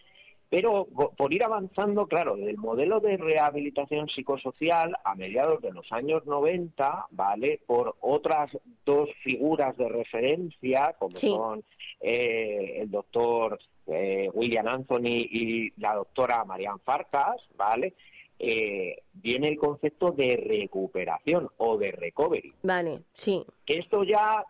Pero 0.49 0.85
por 1.15 1.33
ir 1.33 1.45
avanzando, 1.45 2.07
claro, 2.07 2.35
del 2.35 2.57
modelo 2.57 2.99
de 2.99 3.15
rehabilitación 3.15 4.09
psicosocial 4.09 4.97
a 5.05 5.15
mediados 5.15 5.61
de 5.61 5.71
los 5.71 5.89
años 5.93 6.25
90, 6.25 7.05
¿vale? 7.11 7.61
Por 7.65 7.95
otras 8.01 8.51
dos 8.85 9.09
figuras 9.23 9.77
de 9.77 9.87
referencia, 9.87 10.93
como 10.99 11.15
Sí. 11.15 11.29
son 11.29 11.63
eh, 12.01 12.79
el 12.81 12.91
doctor 12.91 13.59
eh, 13.87 14.29
William 14.33 14.67
Anthony 14.67 15.25
y 15.29 15.71
la 15.79 15.95
doctora 15.95 16.43
Marianne 16.43 16.81
Farcas, 16.83 17.41
¿vale? 17.55 17.93
Eh, 18.37 19.03
viene 19.13 19.47
el 19.49 19.57
concepto 19.57 20.11
de 20.11 20.35
recuperación 20.35 21.47
o 21.57 21.77
de 21.77 21.91
recovery 21.91 22.51
Vale, 22.63 23.01
sí, 23.13 23.45
que 23.65 23.77
esto 23.77 24.03
ya 24.03 24.43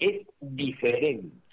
es 0.00 0.26
diferente. 0.40 1.49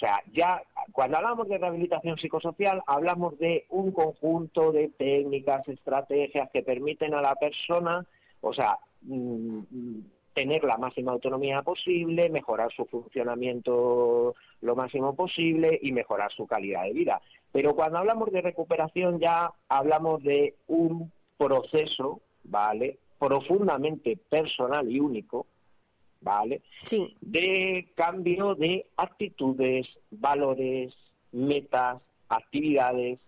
O 0.00 0.06
sea, 0.06 0.22
ya 0.32 0.62
cuando 0.92 1.18
hablamos 1.18 1.46
de 1.46 1.58
rehabilitación 1.58 2.16
psicosocial, 2.16 2.82
hablamos 2.86 3.38
de 3.38 3.66
un 3.68 3.92
conjunto 3.92 4.72
de 4.72 4.88
técnicas, 4.88 5.68
estrategias 5.68 6.48
que 6.50 6.62
permiten 6.62 7.12
a 7.12 7.20
la 7.20 7.34
persona, 7.34 8.06
o 8.40 8.54
sea, 8.54 8.78
mm, 9.02 9.98
tener 10.32 10.64
la 10.64 10.78
máxima 10.78 11.12
autonomía 11.12 11.60
posible, 11.60 12.30
mejorar 12.30 12.72
su 12.72 12.86
funcionamiento 12.86 14.34
lo 14.62 14.74
máximo 14.74 15.14
posible 15.14 15.78
y 15.82 15.92
mejorar 15.92 16.32
su 16.32 16.46
calidad 16.46 16.84
de 16.84 16.94
vida. 16.94 17.20
Pero 17.52 17.74
cuando 17.74 17.98
hablamos 17.98 18.32
de 18.32 18.40
recuperación 18.40 19.20
ya 19.20 19.52
hablamos 19.68 20.22
de 20.22 20.54
un 20.68 21.12
proceso, 21.36 22.22
¿vale? 22.44 22.96
profundamente 23.18 24.16
personal 24.30 24.90
y 24.90 24.98
único, 24.98 25.46
¿vale? 26.20 26.62
Sí. 26.84 27.16
De 27.20 27.88
cambio 27.94 28.54
de 28.54 28.86
actitudes, 28.96 29.88
valores, 30.10 30.94
metas, 31.32 32.00
actividades 32.28 33.18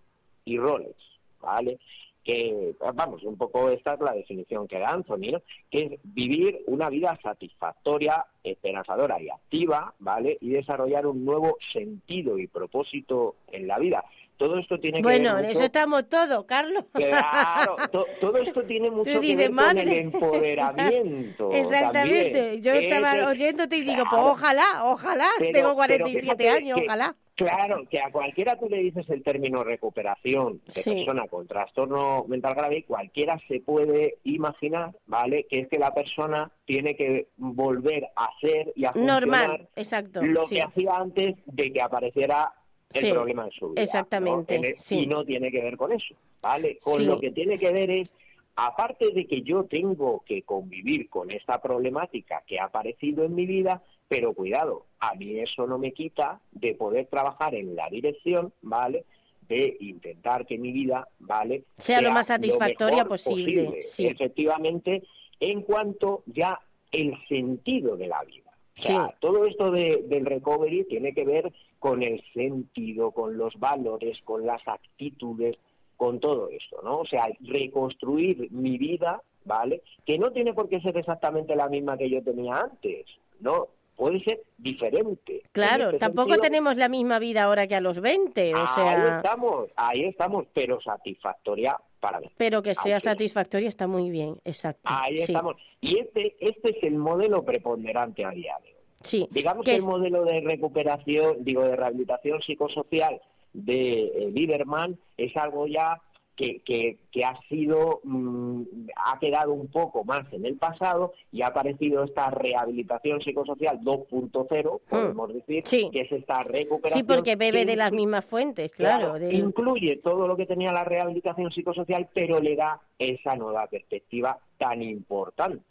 y 0.45 0.59
roles, 0.59 0.97
¿vale? 1.41 1.79
que, 2.25 2.75
vamos, 2.95 3.23
un 3.25 3.37
poco 3.37 3.71
esta 3.71 3.95
es 3.95 4.01
la 4.01 4.13
definición 4.13 4.69
que 4.69 4.79
da 4.79 4.91
Anthony, 4.91 5.33
¿no? 5.33 5.43
que 5.71 5.85
es 5.85 6.01
vivir 6.05 6.63
una 6.67 6.89
vida 6.89 7.19
satisfactoria, 7.23 8.25
esperanzadora 8.45 9.21
y 9.21 9.29
activa, 9.29 9.95
¿vale? 9.99 10.39
Y 10.41 10.51
desarrollar 10.51 11.07
un 11.07 11.25
nuevo 11.25 11.57
sentido 11.73 12.39
y 12.39 12.47
propósito 12.47 13.37
en 13.51 13.67
la 13.67 13.79
vida. 13.79 14.05
Todo 14.37 14.59
esto 14.59 14.79
tiene 14.79 14.99
que 14.99 15.03
Bueno, 15.03 15.35
ver 15.37 15.45
en 15.45 15.51
eso 15.53 15.63
estamos 15.65 16.09
todos, 16.09 16.45
Carlos. 16.47 16.85
Claro, 16.93 17.77
to- 17.93 18.07
todo 18.21 18.37
esto 18.39 18.63
tiene 18.65 18.91
mucho 18.91 19.05
que 19.05 19.21
dices, 19.21 19.37
ver 19.37 19.55
con 19.55 19.79
el 19.79 19.93
empoderamiento. 19.93 21.51
Exactamente. 21.53 22.33
también. 22.33 22.63
Yo 22.63 22.73
estaba 22.73 23.29
oyéndote 23.29 23.77
y 23.77 23.83
digo, 23.83 24.05
pues 24.09 24.23
ojalá, 24.23 24.65
ojalá. 24.85 25.27
Pero- 25.39 25.53
Tengo 25.53 25.69
pero 25.69 25.75
47 25.77 26.21
fíjate 26.21 26.49
años, 26.51 26.79
que- 26.81 26.87
ojalá. 26.87 27.15
Claro, 27.35 27.83
que 27.91 27.99
a 27.99 28.13
cualquiera 28.13 28.59
tú 28.59 28.69
le 28.69 28.77
dices 28.77 29.09
el 29.09 29.23
término 29.23 29.65
recuperación 29.65 30.61
de 30.67 30.73
Sí. 30.73 30.91
persona 30.95 31.27
con 31.29 31.47
trastorno 31.47 32.25
mental 32.29 32.55
grave 32.55 32.79
y 32.79 32.83
cualquiera 32.83 33.39
se 33.49 33.59
puede 33.61 34.19
imaginar, 34.25 34.93
¿vale? 35.07 35.47
Que 35.49 35.61
es 35.61 35.69
que 35.69 35.79
la 35.79 35.95
persona 35.95 36.53
tiene 36.67 36.95
que 36.95 37.29
volver 37.39 38.05
a 38.17 38.27
hacer 38.27 38.73
y 38.77 38.85
a 38.85 38.93
funcionar 38.93 39.23
Normal, 39.23 39.69
exacto. 39.77 40.23
lo 40.23 40.45
sí. 40.45 40.57
que 40.57 40.63
hacía 40.63 40.95
antes 40.95 41.37
de 41.47 41.73
que 41.73 41.81
apareciera 41.81 42.53
el 42.95 43.03
Sí, 43.03 43.11
problema 43.11 43.45
en 43.47 43.51
su 43.53 43.71
vida. 43.71 43.83
exactamente, 43.83 44.55
En 44.55 44.65
el- 44.65 44.79
sí. 44.79 45.01
Y 45.01 45.07
no 45.07 45.25
tiene 45.25 45.51
que 45.51 45.61
ver 45.63 45.77
con 45.77 45.93
eso, 45.93 46.15
¿vale? 46.41 46.79
Con 46.79 46.99
Sí. 46.99 47.05
lo 47.05 47.19
que 47.21 47.31
tiene 47.31 47.59
que 47.59 47.73
ver 47.73 47.91
es, 47.91 48.11
aparte 48.57 49.11
de 49.13 49.27
que 49.27 49.43
yo 49.43 49.65
tengo 49.65 50.23
que 50.27 50.43
convivir 50.43 51.09
con 51.09 51.31
esta 51.31 51.61
problemática 51.63 52.43
que 52.47 52.59
ha 52.61 52.65
aparecido 52.65 53.25
en 53.25 53.35
mi 53.35 53.47
vida, 53.47 53.83
pero 54.09 54.35
cuidado, 54.35 54.87
a 55.01 55.15
mí 55.15 55.39
eso 55.39 55.67
no 55.67 55.79
me 55.79 55.93
quita 55.93 56.41
de 56.53 56.75
poder 56.75 57.07
trabajar 57.07 57.55
en 57.55 57.75
la 57.75 57.89
dirección, 57.89 58.53
¿vale? 58.61 59.05
De 59.49 59.77
intentar 59.81 60.47
que 60.47 60.59
mi 60.59 60.71
vida, 60.71 61.09
¿vale? 61.19 61.65
Sea 61.79 62.01
lo 62.03 62.11
más 62.13 62.27
satisfactoria 62.27 63.05
posible, 63.05 63.83
sí. 63.83 64.07
Efectivamente, 64.07 65.03
en 65.41 65.63
cuanto 65.63 66.23
ya 66.27 66.61
el 66.91 67.15
sentido 67.29 67.97
de 67.97 68.07
la 68.07 68.23
vida. 68.25 68.51
O 68.79 68.83
sea, 68.83 69.07
Sí. 69.09 69.15
todo 69.21 69.45
esto 69.47 69.71
de- 69.71 70.05
del 70.09 70.25
recovery 70.27 70.85
tiene 70.85 71.13
que 71.15 71.25
ver 71.25 71.53
con 71.83 72.01
el 72.05 72.23
sentido, 72.33 73.11
con 73.11 73.37
los 73.37 73.59
valores, 73.59 74.21
con 74.23 74.47
las 74.47 74.63
actitudes, 74.69 75.57
con 75.97 76.21
todo 76.21 76.49
esto, 76.49 76.81
¿no? 76.85 76.99
O 77.01 77.05
sea, 77.07 77.27
reconstruir 77.41 78.53
mi 78.53 78.79
vida, 78.79 79.21
¿vale? 79.45 79.83
Que 80.07 80.17
no 80.17 80.31
tiene 80.31 80.55
por 80.55 80.69
qué 80.69 80.81
ser 80.81 80.97
exactamente 80.97 81.57
la 81.57 81.69
misma 81.69 81.99
que 81.99 82.09
yo 82.09 82.23
tenía 82.23 82.61
antes, 82.61 83.07
¿no? 83.41 83.67
Puede 83.97 84.21
ser 84.21 84.41
diferente. 84.59 85.43
Claro, 85.51 85.87
este 85.87 85.99
tampoco 85.99 86.29
sentido, 86.35 86.43
tenemos 86.45 86.77
la 86.77 86.89
misma 86.89 87.19
vida 87.19 87.43
ahora 87.43 87.67
que 87.67 87.75
a 87.75 87.81
los 87.81 88.01
20, 88.01 88.55
o 88.55 88.59
Ahí 88.59 88.67
sea, 88.77 89.17
estamos, 89.17 89.69
ahí 89.75 90.05
estamos, 90.05 90.47
pero 90.55 90.81
satisfactoria 90.81 91.77
para 91.99 92.21
mí. 92.21 92.29
pero 92.37 92.63
que 92.63 92.77
sea 92.77 92.95
Aunque- 92.95 93.09
satisfactorio 93.11 93.69
está 93.69 93.89
muy 93.89 94.09
bien, 94.11 94.37
exacto. 94.45 94.83
Ahí 94.85 95.19
sí, 95.19 95.33
estamos. 95.33 95.57
Y 95.81 95.99
este, 95.99 96.37
este 96.39 96.79
es 96.79 96.83
el 96.85 96.95
modelo 96.95 97.45
preponderante 97.45 98.25
a 98.25 98.31
día 98.31 98.55
de 98.63 98.69
hoy. 98.69 98.82
Sí, 99.03 99.29
Digamos 99.31 99.65
que 99.65 99.73
el 99.73 99.79
es- 99.79 99.85
modelo 99.87 100.25
de 100.25 100.41
recuperación, 100.41 101.37
digo, 101.45 101.63
de 101.63 101.77
rehabilitación 101.77 102.41
psicosocial 102.43 103.21
de 103.53 104.05
eh, 104.05 104.29
Biderman 104.33 104.99
es 105.17 105.37
algo 105.37 105.67
ya 105.67 106.01
que, 106.35 106.61
que, 106.63 106.97
que 107.13 107.25
ha 107.27 107.39
sido, 107.51 108.01
mm, 108.05 108.63
ha 108.97 109.19
quedado 109.19 109.53
un 109.53 109.69
poco 109.69 110.03
más 110.03 110.25
en 110.33 110.47
el 110.47 110.57
pasado 110.57 111.13
y 111.31 111.43
ha 111.43 111.49
aparecido 111.49 112.05
esta 112.05 112.31
rehabilitación 112.31 113.21
psicosocial 113.21 113.81
2.0, 113.83 114.81
podemos 114.89 115.35
decir, 115.35 115.63
Mm. 115.63 115.67
Sí. 115.67 115.91
que 115.93 116.01
es 116.01 116.11
esta 116.13 116.43
recuperación. 116.43 117.07
sí, 117.07 117.15
porque 117.15 117.37
bebe 117.37 117.67
de 117.67 117.77
las 117.77 117.93
mismas 117.93 118.25
fuentes, 118.25 118.73
claro. 118.73 119.19
Incluye 119.31 119.97
todo 119.97 120.27
lo 120.27 120.35
que 120.37 120.47
tenía 120.47 120.73
la 120.73 120.85
rehabilitación 120.85 121.53
psicosocial, 121.53 122.09
pero 122.15 122.41
le 122.41 122.57
da 122.57 122.81
esa 122.99 123.37
nueva 123.37 123.67
perspectiva 123.67 124.39
tan 124.57 124.83
importante. 124.83 125.63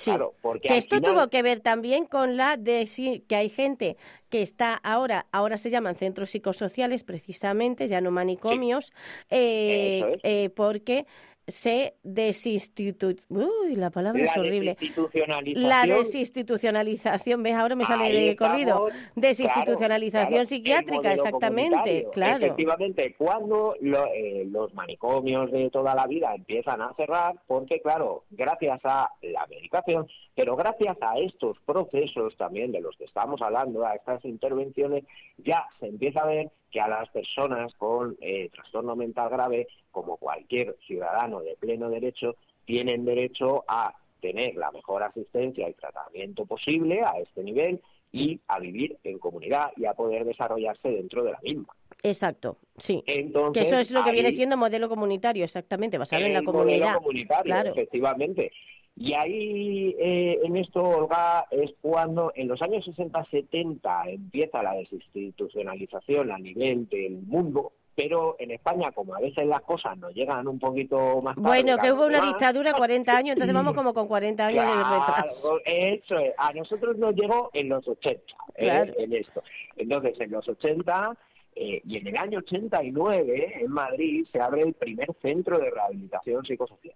Sí, 0.00 0.10
Claro, 0.10 0.34
porque 0.40 0.68
que 0.68 0.78
esto 0.78 0.96
final- 0.96 1.12
tuvo 1.14 1.28
que 1.28 1.42
ver 1.42 1.60
también 1.60 2.06
con 2.06 2.38
la 2.38 2.56
de 2.56 2.86
sí, 2.86 3.22
que 3.28 3.36
hay 3.36 3.50
gente 3.50 3.98
que 4.30 4.40
está 4.40 4.74
ahora, 4.74 5.26
ahora 5.30 5.58
se 5.58 5.68
llaman 5.68 5.94
centros 5.94 6.30
psicosociales 6.30 7.02
precisamente, 7.04 7.86
ya 7.86 8.00
no 8.00 8.10
manicomios, 8.10 8.94
eh, 9.28 10.02
es. 10.14 10.20
eh, 10.22 10.48
porque 10.50 11.04
se 11.46 11.94
desinstitu... 12.02 13.16
Uy, 13.28 13.74
la 13.76 13.90
palabra 13.90 14.22
es 14.22 14.34
la 14.36 14.40
horrible. 14.40 14.70
desinstitucionalización 14.78 15.68
La 15.68 15.86
desinstitucionalización, 15.96 17.42
¿ves? 17.42 17.54
Ahora 17.54 17.74
me 17.74 17.84
sale 17.84 18.04
Ahí 18.04 18.28
de 18.28 18.36
corrido. 18.36 18.88
Desinstitucionalización 19.16 20.28
claro, 20.30 20.46
psiquiátrica, 20.46 21.12
exactamente, 21.14 22.06
claro. 22.12 22.44
Efectivamente, 22.46 23.14
cuando 23.18 23.74
lo- 23.80 24.06
eh, 24.14 24.44
los 24.50 24.72
manicomios 24.74 25.50
de 25.50 25.70
toda 25.70 25.94
la 25.94 26.06
vida 26.06 26.34
empiezan 26.34 26.80
a 26.82 26.92
cerrar, 26.96 27.34
porque 27.46 27.80
claro, 27.80 28.24
gracias 28.30 28.80
a 28.84 29.10
la 29.22 29.46
medicación, 29.48 30.06
pero 30.40 30.56
gracias 30.56 30.96
a 31.00 31.18
estos 31.18 31.58
procesos 31.60 32.36
también 32.36 32.72
de 32.72 32.80
los 32.80 32.96
que 32.96 33.04
estamos 33.04 33.40
hablando, 33.42 33.84
a 33.86 33.94
estas 33.94 34.24
intervenciones, 34.24 35.04
ya 35.38 35.66
se 35.78 35.86
empieza 35.86 36.22
a 36.22 36.26
ver 36.26 36.50
que 36.70 36.80
a 36.80 36.88
las 36.88 37.08
personas 37.10 37.74
con 37.74 38.16
eh, 38.20 38.48
trastorno 38.52 38.96
mental 38.96 39.28
grave, 39.30 39.68
como 39.90 40.16
cualquier 40.16 40.76
ciudadano 40.86 41.40
de 41.40 41.56
pleno 41.56 41.88
derecho, 41.90 42.36
tienen 42.64 43.04
derecho 43.04 43.64
a 43.68 43.94
tener 44.20 44.54
la 44.56 44.70
mejor 44.70 45.02
asistencia 45.02 45.68
y 45.68 45.72
tratamiento 45.74 46.44
posible 46.44 47.02
a 47.02 47.18
este 47.20 47.42
nivel 47.42 47.80
y 48.12 48.40
a 48.48 48.58
vivir 48.58 48.98
en 49.04 49.18
comunidad 49.18 49.70
y 49.76 49.86
a 49.86 49.94
poder 49.94 50.24
desarrollarse 50.24 50.88
dentro 50.90 51.22
de 51.24 51.32
la 51.32 51.40
misma. 51.42 51.74
Exacto, 52.02 52.56
sí. 52.78 53.02
Entonces, 53.06 53.62
Que 53.62 53.66
eso 53.68 53.78
es 53.78 53.90
lo 53.90 54.02
que 54.04 54.10
viene 54.12 54.32
siendo 54.32 54.56
modelo 54.56 54.88
comunitario, 54.88 55.44
exactamente, 55.44 55.98
basado 55.98 56.24
en 56.24 56.32
la 56.32 56.38
el 56.40 56.44
modelo 56.44 56.58
comunidad. 56.64 56.94
comunitario, 56.96 57.44
Claro. 57.44 57.70
efectivamente. 57.70 58.52
Y 59.00 59.14
ahí, 59.14 59.96
eh, 59.98 60.40
en 60.42 60.58
esto, 60.58 60.82
Olga, 60.82 61.46
es 61.50 61.72
cuando 61.80 62.32
en 62.34 62.48
los 62.48 62.60
años 62.60 62.86
60-70 62.86 64.12
empieza 64.12 64.62
la 64.62 64.74
desinstitucionalización 64.74 66.30
a 66.30 66.36
nivel 66.38 66.86
del 66.86 67.12
mundo, 67.22 67.72
pero 67.96 68.36
en 68.38 68.50
España, 68.50 68.92
como 68.92 69.14
a 69.14 69.20
veces 69.20 69.46
las 69.46 69.62
cosas 69.62 69.96
nos 69.96 70.12
llegan 70.12 70.46
un 70.46 70.58
poquito 70.58 71.22
más 71.22 71.34
tarde 71.34 71.48
Bueno, 71.48 71.78
que 71.78 71.92
hubo 71.92 72.04
una 72.04 72.16
demás, 72.20 72.28
dictadura 72.28 72.74
40 72.74 73.16
años, 73.16 73.32
entonces 73.36 73.54
vamos 73.54 73.72
como 73.72 73.94
con 73.94 74.06
40 74.06 74.46
años 74.48 74.66
de 74.66 74.74
retraso. 74.74 75.60
Eso 75.64 76.18
es. 76.18 76.34
A 76.36 76.52
nosotros 76.52 76.98
nos 76.98 77.14
llegó 77.14 77.48
en 77.54 77.70
los 77.70 77.88
80, 77.88 78.20
¿eh? 78.56 78.94
En 78.98 79.14
esto. 79.14 79.42
Entonces, 79.76 80.20
en 80.20 80.30
los 80.30 80.46
80 80.46 81.16
eh, 81.56 81.80
y 81.86 81.96
en 81.96 82.06
el 82.06 82.18
año 82.18 82.40
89, 82.40 83.60
en 83.62 83.70
Madrid, 83.70 84.26
se 84.30 84.40
abre 84.40 84.60
el 84.60 84.74
primer 84.74 85.08
centro 85.22 85.58
de 85.58 85.70
rehabilitación 85.70 86.44
psicosocial. 86.44 86.94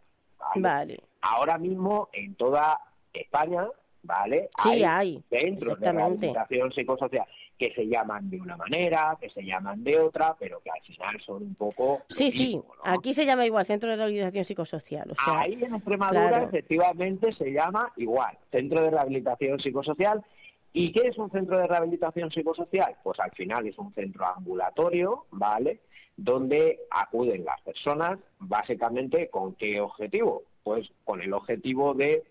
¿Vale? 0.57 0.63
Vale. 0.63 1.01
Ahora 1.23 1.59
mismo, 1.59 2.09
en 2.13 2.35
toda 2.35 2.81
España, 3.13 3.67
¿vale? 4.03 4.49
Sí, 4.63 4.85
hay, 4.85 5.23
centros 5.31 5.81
de 5.81 5.93
rehabilitación 5.93 6.73
psicosocial 6.73 7.27
que 7.59 7.73
se 7.73 7.87
llaman 7.87 8.29
de 8.29 8.41
una 8.41 8.57
manera, 8.57 9.17
que 9.21 9.31
se 9.31 9.43
llaman 9.43 9.85
de 9.85 9.99
otra, 9.99 10.37
pero 10.39 10.61
que 10.61 10.71
al 10.71 10.83
final 10.83 11.21
son 11.21 11.43
un 11.45 11.55
poco... 11.55 12.03
Sí, 12.09 12.31
sí, 12.31 12.61
aquí 12.83 13.15
se 13.15 13.25
llama 13.25 13.47
igual 13.47 13.65
Centro 13.65 13.91
de 13.91 13.97
Rehabilitación 13.97 14.45
Psicosocial. 14.45 15.11
O 15.11 15.15
sea, 15.15 15.41
Ahí 15.41 15.55
en 15.63 15.75
Extremadura 15.75 16.29
claro. 16.29 16.49
efectivamente 16.49 17.33
se 17.33 17.53
llama 17.53 17.93
igual, 17.97 18.37
Centro 18.51 18.83
de 18.83 18.91
Rehabilitación 18.91 19.61
Psicosocial. 19.61 20.25
¿Y 20.77 20.91
qué 20.91 21.07
es 21.07 21.19
un 21.19 21.31
centro 21.31 21.57
de 21.57 21.69
rehabilitación 21.69 22.33
psicosocial? 22.33 22.97
Pues 23.05 23.21
al 23.21 23.31
final 23.31 23.65
es 23.65 23.79
un 23.79 23.95
centro 23.95 24.27
ambulatorio, 24.27 25.27
¿vale? 25.31 25.83
Donde 26.17 26.81
acuden 26.91 27.45
las 27.45 27.61
personas, 27.63 28.19
básicamente, 28.39 29.29
¿con 29.31 29.55
qué 29.55 29.81
objetivo? 29.81 30.45
Pues 30.63 30.91
con 31.05 31.21
el 31.21 31.33
objetivo 31.33 31.95
de 31.95 32.23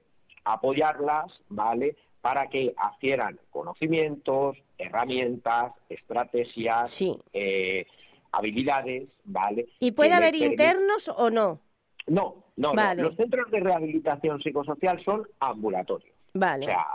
apoyarlas, 0.46 1.42
¿vale? 1.50 1.96
Para 2.22 2.48
que 2.48 2.74
adquieran 2.78 3.40
conocimientos, 3.52 4.58
herramientas, 4.78 5.74
estrategias, 5.90 6.92
Sí. 6.92 7.18
eh, 7.34 7.86
habilidades, 8.32 9.10
¿vale? 9.26 9.68
¿Y 9.80 9.92
puede 9.92 10.14
haber 10.14 10.36
internos 10.36 11.10
o 11.10 11.30
no? 11.30 11.60
no, 12.08 12.44
no, 12.58 12.70
no. 12.70 12.74
Vale. 12.76 13.02
Los 13.04 13.16
centros 13.16 13.50
de 13.52 13.60
rehabilitación 13.60 14.42
psicosocial 14.42 15.02
son 15.04 15.28
ambulatorios. 15.40 16.14
Vale. 16.34 16.66
O 16.66 16.70
sea, 16.70 16.88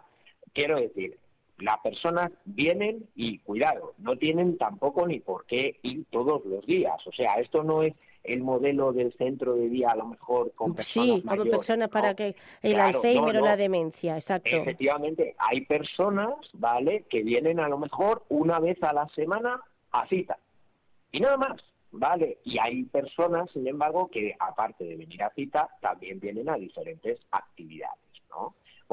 quiero 0.52 0.78
decir, 0.80 1.18
las 1.58 1.78
personas 1.80 2.30
vienen 2.44 3.08
y, 3.14 3.38
cuidado, 3.38 3.94
no 3.98 4.16
tienen 4.16 4.56
tampoco 4.58 5.06
ni 5.06 5.20
por 5.20 5.44
qué 5.46 5.78
ir 5.82 6.04
todos 6.10 6.44
los 6.44 6.64
días. 6.66 6.94
O 7.06 7.12
sea, 7.12 7.34
esto 7.34 7.62
no 7.62 7.82
es 7.82 7.94
el 8.24 8.42
modelo 8.42 8.92
del 8.92 9.12
centro 9.14 9.54
de 9.54 9.68
día, 9.68 9.90
a 9.90 9.96
lo 9.96 10.06
mejor 10.06 10.52
con 10.52 10.74
personas 10.74 11.08
sí, 11.08 11.22
como 11.22 11.36
mayores, 11.36 11.50
personas 11.52 11.88
¿no? 11.88 11.92
para 11.92 12.14
que 12.14 12.36
el 12.62 12.74
Claro, 12.74 12.98
Alzheimer 12.98 13.34
no, 13.34 13.40
o 13.40 13.44
la 13.44 13.56
demencia, 13.56 14.14
exacto. 14.14 14.56
Efectivamente, 14.56 15.34
hay 15.38 15.62
personas, 15.62 16.34
¿vale?, 16.52 17.04
que 17.08 17.22
vienen 17.22 17.58
a 17.60 17.68
lo 17.68 17.78
mejor 17.78 18.24
una 18.28 18.58
vez 18.60 18.82
a 18.82 18.92
la 18.92 19.08
semana 19.08 19.60
a 19.92 20.06
cita. 20.06 20.38
Y 21.10 21.20
nada 21.20 21.36
más. 21.38 21.64
¿vale? 21.90 22.38
Y 22.44 22.58
hay 22.58 22.84
personas, 22.84 23.50
sin 23.50 23.66
embargo, 23.66 24.08
que 24.08 24.34
aparte 24.38 24.84
de 24.84 24.96
venir 24.96 25.22
a 25.22 25.30
cita, 25.30 25.68
también 25.80 26.20
vienen 26.20 26.48
a 26.48 26.56
diferentes 26.56 27.18
actividades. 27.30 27.98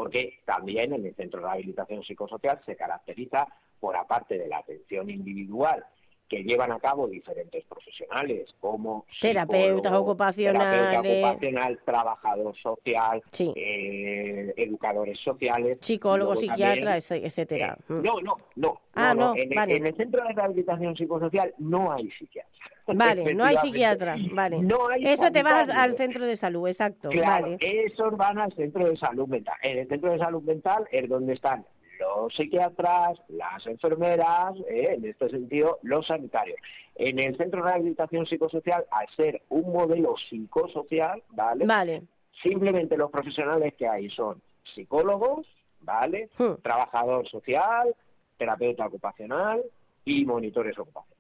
Porque 0.06 0.44
también 0.46 0.94
en 0.94 1.04
el 1.04 1.16
centro 1.16 1.40
de 1.40 1.48
rehabilitación 1.48 2.04
psicosocial 2.04 2.62
se 2.64 2.76
caracteriza 2.76 3.48
por 3.80 3.98
aparte 3.98 4.38
de 4.38 4.48
la 4.48 4.60
atención 4.60 5.10
individual 5.10 5.84
que 6.28 6.44
llevan 6.44 6.72
a 6.72 6.80
cabo 6.80 7.08
diferentes 7.08 7.64
profesionales 7.66 8.56
como 8.60 9.06
terapeutas 9.22 9.94
ocupacionales, 9.94 10.90
terapeuta 10.90 11.28
ocupacional, 11.30 11.80
trabajador 11.86 12.56
social, 12.58 13.22
Sí. 13.32 13.54
eh, 13.56 14.54
educadores 14.58 15.20
sociales, 15.20 15.78
psicólogos, 15.82 16.40
psiquiatras, 16.40 17.12
etcétera. 17.12 17.78
eh, 17.80 17.84
no, 17.90 18.20
no, 18.22 18.38
no. 18.56 18.82
Ah, 18.96 19.14
no, 19.14 19.34
En, 19.36 19.50
vale. 19.50 19.76
en 19.76 19.88
el 19.88 19.96
centro 19.96 20.24
de 20.26 20.34
rehabilitación 20.34 20.96
psicosocial 20.96 21.54
no 21.60 21.92
hay 21.92 22.10
psiquiatra. 22.12 22.52
Vale, 22.88 23.34
no 23.34 23.44
hay 23.44 23.56
Efectivamente. 23.56 23.62
psiquiatra, 23.62 24.16
vale. 24.36 24.60
No 24.62 24.88
hay 24.90 25.04
Eso 25.08 25.32
te 25.32 25.42
vas 25.42 25.68
al, 25.72 25.98
centro 25.98 26.24
de 26.24 26.36
salud, 26.38 26.68
exacto, 26.68 27.10
Claro, 27.10 27.46
vale. 27.46 27.58
esos 27.60 28.16
van 28.16 28.38
al 28.38 28.54
centro 28.54 28.88
de 28.88 28.96
salud 28.96 29.28
mental. 29.28 29.56
En 29.64 29.80
el 29.80 29.88
centro 29.88 30.12
de 30.12 30.20
salud 30.20 30.44
mental 30.44 30.88
es 30.92 31.10
donde 31.10 31.34
están 31.34 31.66
los 32.00 32.34
psiquiatras, 32.34 33.20
las 33.30 33.66
enfermeras, 33.68 34.56
eh, 34.70 34.96
en 34.96 35.06
este 35.06 35.30
sentido, 35.30 35.80
los 35.84 36.08
sanitarios. 36.08 36.58
En 36.96 37.20
el 37.20 37.36
centro 37.38 37.62
de 37.62 37.70
rehabilitación 37.70 38.26
psicosocial, 38.26 38.86
al 38.92 39.08
ser 39.16 39.42
un 39.50 39.72
modelo 39.72 40.16
psicosocial, 40.30 41.24
¿vale? 41.30 41.66
Vale. 41.66 42.04
Simplemente 42.42 42.98
los 42.98 43.12
profesionales 43.12 43.74
que 43.76 43.88
hay 43.88 44.10
son 44.10 44.42
psicólogos, 44.74 45.48
¿vale? 45.82 46.30
Hmm. 46.38 46.56
Trabajador 46.62 47.28
social, 47.28 47.96
terapeuta 48.38 48.86
ocupacional 48.88 49.62
y 50.04 50.26
monitores 50.26 50.78
ocupacionales. 50.78 51.15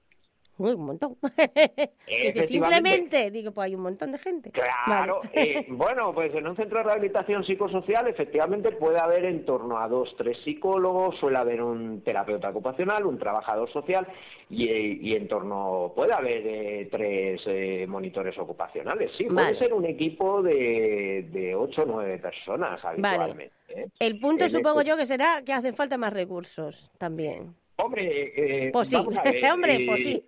Uy, 0.58 0.72
un 0.72 0.86
montón. 0.86 1.18
Simplemente, 2.48 3.30
digo, 3.32 3.52
pues 3.52 3.66
hay 3.66 3.76
un 3.76 3.82
montón 3.82 4.12
de 4.12 4.20
gente. 4.20 4.52
Claro, 4.52 5.22
Vale. 5.24 5.30
eh, 5.34 5.66
bueno, 5.70 6.14
pues 6.14 6.34
en 6.34 6.48
un 6.48 6.56
centro 6.56 6.78
de 6.80 6.84
rehabilitación 6.86 7.44
psicosocial 7.44 8.08
efectivamente 8.08 8.72
puede 8.72 9.00
haber 9.00 9.26
en 9.26 9.46
torno 9.46 9.78
a 9.80 9.88
dos, 9.88 10.16
tres 10.18 10.38
psicólogos, 10.44 11.18
suele 11.20 11.38
haber 11.38 11.62
un 11.62 12.02
terapeuta 12.04 12.50
ocupacional, 12.50 13.06
un 13.06 13.18
trabajador 13.20 13.70
social 13.72 14.08
y, 14.50 14.66
y 15.10 15.16
en 15.16 15.28
torno 15.28 15.92
puede 15.96 16.14
haber 16.14 16.42
eh, 16.46 16.88
tres 16.92 17.42
eh, 17.48 17.86
monitores 17.88 18.38
ocupacionales. 18.38 19.12
Sí, 19.18 19.26
puede 19.26 19.36
Vale. 19.48 19.60
ser 19.60 19.74
un 19.74 19.86
equipo 19.86 20.42
de, 20.42 21.28
de 21.32 21.56
ocho 21.56 21.84
o 21.84 21.86
nueve 21.86 22.18
personas 22.20 22.84
habitualmente. 22.86 23.54
¿eh? 23.70 23.88
El 24.00 24.20
punto 24.20 24.46
En 24.46 24.50
supongo 24.50 24.80
este- 24.82 24.92
yo 24.92 24.98
que 24.98 25.06
será 25.06 25.42
que 25.46 25.54
hacen 25.54 25.76
falta 25.76 25.98
más 25.98 26.14
recursos 26.14 26.90
también. 26.98 27.56
Hombre, 27.78 28.68
eh, 28.68 28.70
Pues 28.72 28.88
sí. 28.90 28.96
vamos 28.96 29.18
a 29.18 29.24
ver, 29.24 29.44
Hombre, 29.54 29.76
eh, 29.76 29.86
pues 29.88 30.04
sí. 30.04 30.24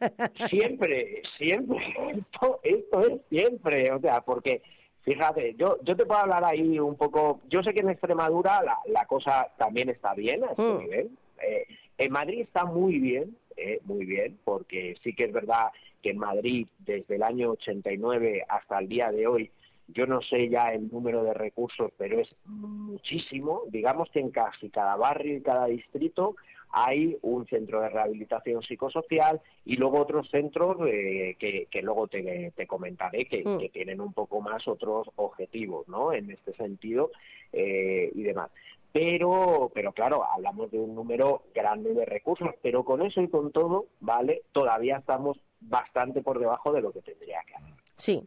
siempre, 0.50 1.22
siempre, 1.38 1.78
esto, 2.18 2.60
esto 2.64 3.02
es 3.02 3.22
siempre, 3.30 3.92
o 3.92 4.00
sea, 4.00 4.22
porque 4.22 4.62
fíjate, 5.04 5.56
yo, 5.58 5.78
yo 5.84 5.96
te 5.96 6.06
puedo 6.06 6.20
hablar 6.22 6.44
ahí 6.44 6.78
un 6.80 6.96
poco, 6.98 7.40
yo 7.48 7.64
sé 7.64 7.74
que 7.74 7.80
en 7.80 7.90
Extremadura 7.90 8.62
la, 8.64 8.78
la 8.88 9.06
cosa 9.06 9.50
también 9.58 9.90
está 9.90 10.14
bien 10.14 10.44
a 10.44 10.48
este 10.52 10.62
Mm. 10.62 10.80
nivel, 10.80 11.10
Eh, 11.42 11.66
en 12.00 12.12
Madrid 12.12 12.42
está 12.42 12.66
muy 12.66 13.00
bien, 13.00 13.38
eh, 13.56 13.80
muy 13.86 14.06
bien, 14.06 14.38
porque 14.44 14.96
sí 15.04 15.14
que 15.14 15.26
es 15.26 15.32
verdad 15.32 15.68
que 16.02 16.10
en 16.12 16.18
Madrid 16.18 16.68
desde 16.80 17.16
el 17.16 17.24
año 17.24 17.52
89 17.52 18.44
hasta 18.50 18.80
el 18.80 18.88
día 18.90 19.12
de 19.12 19.26
hoy 19.28 19.52
yo 19.90 20.06
no 20.06 20.22
sé 20.22 20.50
ya 20.50 20.74
el 20.74 20.92
número 20.92 21.24
de 21.24 21.34
recursos, 21.34 21.92
pero 21.98 22.20
es 22.20 22.36
muchísimo. 22.46 23.62
Digamos 23.70 24.10
que 24.12 24.20
en 24.20 24.32
casi 24.32 24.70
cada 24.70 24.96
barrio 24.98 25.38
y 25.38 25.42
cada 25.42 25.68
distrito 25.68 26.36
hay 26.72 27.18
un 27.22 27.46
centro 27.48 27.82
de 27.82 27.90
rehabilitación 27.90 28.62
psicosocial 28.62 29.42
y 29.66 29.78
luego 29.78 30.00
otros 30.02 30.30
centros 30.30 30.78
eh, 30.88 31.36
que, 31.40 31.68
que 31.72 31.82
luego 31.82 32.08
te, 32.08 32.52
te 32.56 32.68
comentaré 32.68 33.26
que, 33.26 33.44
Mm. 33.44 33.58
que 33.60 33.70
tienen 33.70 34.02
un 34.02 34.14
poco 34.14 34.42
más 34.42 34.68
otros 34.68 35.10
objetivos, 35.16 35.88
¿no? 35.88 36.12
En 36.12 36.32
este 36.32 36.54
sentido 36.54 37.12
eh, 37.54 38.12
y 38.14 38.24
demás. 38.24 38.52
Pero, 38.92 39.72
pero 39.74 39.92
claro, 39.92 40.24
hablamos 40.24 40.72
de 40.72 40.80
un 40.80 40.96
número 40.96 41.44
grande 41.54 41.94
de 41.94 42.06
recursos, 42.06 42.50
pero 42.62 42.84
con 42.84 43.02
eso 43.02 43.22
y 43.22 43.28
con 43.30 43.52
todo, 43.52 43.86
¿vale? 44.00 44.42
Todavía 44.52 44.98
estamos 44.98 45.40
bastante 45.60 46.22
por 46.22 46.40
debajo 46.40 46.74
de 46.74 46.82
lo 46.82 46.92
que 46.92 47.02
tendría 47.02 47.42
que 47.46 47.56
hacer. 47.56 47.74
Sí, 47.98 48.24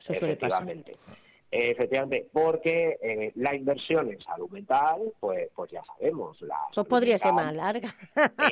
eso 0.00 0.14
suele 0.14 0.36
pasar. 0.36 0.66
Efectivamente. 1.50 2.28
Porque 2.32 2.98
eh, 3.00 3.32
la 3.36 3.54
inversión 3.54 4.10
en 4.10 4.20
salud 4.20 4.50
mental, 4.50 5.00
pues, 5.18 5.48
pues 5.54 5.70
ya 5.70 5.82
sabemos. 5.84 6.40
La 6.42 6.56
Pues 6.74 6.86
podría 6.86 7.18
ser 7.18 7.32
más 7.32 7.54
larga. 7.54 7.94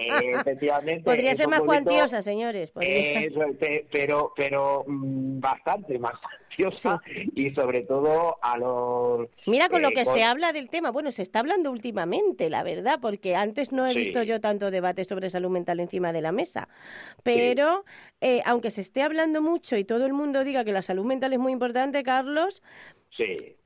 eh, 0.01 0.33
efectivamente. 0.41 1.05
podría 1.05 1.35
ser 1.35 1.49
más 1.49 1.61
cuantiosa, 1.61 2.23
señores. 2.23 2.71
podría- 2.71 3.29
pero, 3.91 4.33
pero 4.35 4.85
mm, 4.87 5.41
bastante 5.41 5.99
más 5.99 6.15
cuantiosa 6.57 7.03
y 7.35 7.51
sobre 7.51 7.83
todo 7.83 8.37
a 8.43 8.57
los. 8.59 9.29
Mira 9.47 9.69
con 9.69 9.83
lo 9.83 9.89
eh, 9.89 9.95
que 9.95 10.05
con- 10.05 10.15
se 10.15 10.25
habla 10.25 10.53
del 10.53 10.69
tema. 10.69 10.91
Bueno, 10.91 11.11
se 11.11 11.23
está 11.23 11.41
hablando 11.41 11.71
últimamente, 11.71 12.51
la 12.51 12.63
verdad, 12.63 12.99
porque 13.01 13.37
antes 13.37 13.73
no 13.73 13.87
he 13.87 13.93
Sí. 13.93 13.99
visto 14.01 14.23
yo 14.23 14.41
tanto 14.41 14.71
debate 14.71 15.05
sobre 15.05 15.31
salud 15.31 15.51
mental 15.51 15.81
encima 15.81 16.13
de 16.13 16.21
la 16.23 16.33
mesa. 16.33 16.69
Pero 17.23 17.85
eh, 18.21 18.43
aunque 18.45 18.71
se 18.71 18.81
esté 18.81 19.03
hablando 19.03 19.43
mucho 19.43 19.77
y 19.77 19.85
todo 19.85 20.07
el 20.07 20.13
mundo 20.13 20.45
diga 20.45 20.65
que 20.65 20.73
la 20.73 20.83
salud 20.83 21.05
mental 21.05 21.33
es 21.33 21.39
muy 21.39 21.53
importante, 21.53 22.03
Carlos, 22.03 22.63
Sí, 23.11 23.57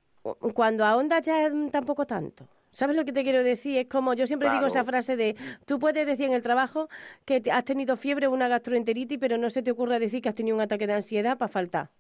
cuando 0.55 0.85
ahondas 0.85 1.23
ya 1.23 1.51
tampoco 1.73 2.07
tanto. 2.07 2.47
¿Sabes 2.73 2.95
lo 2.95 3.05
que 3.05 3.13
te 3.13 3.25
quiero 3.25 3.43
decir? 3.43 3.79
Es 3.79 3.87
como 3.89 4.15
yo 4.15 4.29
siempre 4.29 4.49
digo 4.49 4.67
esa 4.69 4.85
frase 4.85 5.17
de, 5.17 5.35
tú 5.67 5.81
puedes 5.81 6.07
decir 6.07 6.27
en 6.27 6.35
el 6.35 6.43
trabajo 6.43 6.89
que 7.25 7.43
has 7.51 7.65
tenido 7.65 7.97
fiebre 7.97 8.29
o 8.29 8.31
una 8.31 8.47
gastroenteritis, 8.47 9.19
pero 9.19 9.39
no 9.39 9.51
se 9.51 9.63
te 9.63 9.73
ocurra 9.73 9.99
decir 9.99 10.23
que 10.23 10.29
has 10.29 10.37
tenido 10.37 10.55
un 10.57 10.63
ataque 10.63 10.87
de 10.87 10.93
ansiedad 10.93 11.37
para 11.37 11.49
faltar. 11.49 11.91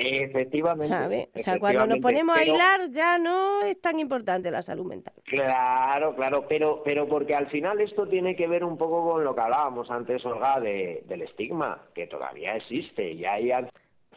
Efectivamente. 0.00 0.88
¿Sabes? 0.88 1.28
O 1.34 1.38
sea, 1.38 1.58
cuando 1.58 1.86
nos 1.86 1.98
ponemos 1.98 2.36
a 2.36 2.44
hilar 2.44 2.90
ya 2.90 3.18
no 3.18 3.62
es 3.62 3.80
tan 3.80 3.98
importante 4.00 4.50
la 4.50 4.62
salud 4.62 4.86
mental. 4.86 5.14
Claro, 5.24 6.14
claro, 6.14 6.46
pero, 6.48 6.82
pero 6.84 7.08
porque 7.08 7.34
al 7.34 7.48
final 7.48 7.80
esto 7.80 8.06
tiene 8.06 8.36
que 8.36 8.46
ver 8.46 8.64
un 8.64 8.76
poco 8.76 9.12
con 9.12 9.24
lo 9.24 9.34
que 9.34 9.40
hablábamos 9.40 9.90
antes, 9.90 10.24
Olga, 10.24 10.60
de, 10.60 11.04
del 11.06 11.22
estigma, 11.22 11.82
que 11.94 12.06
todavía 12.06 12.56
existe 12.56 13.12
y 13.12 13.24
hay 13.24 13.50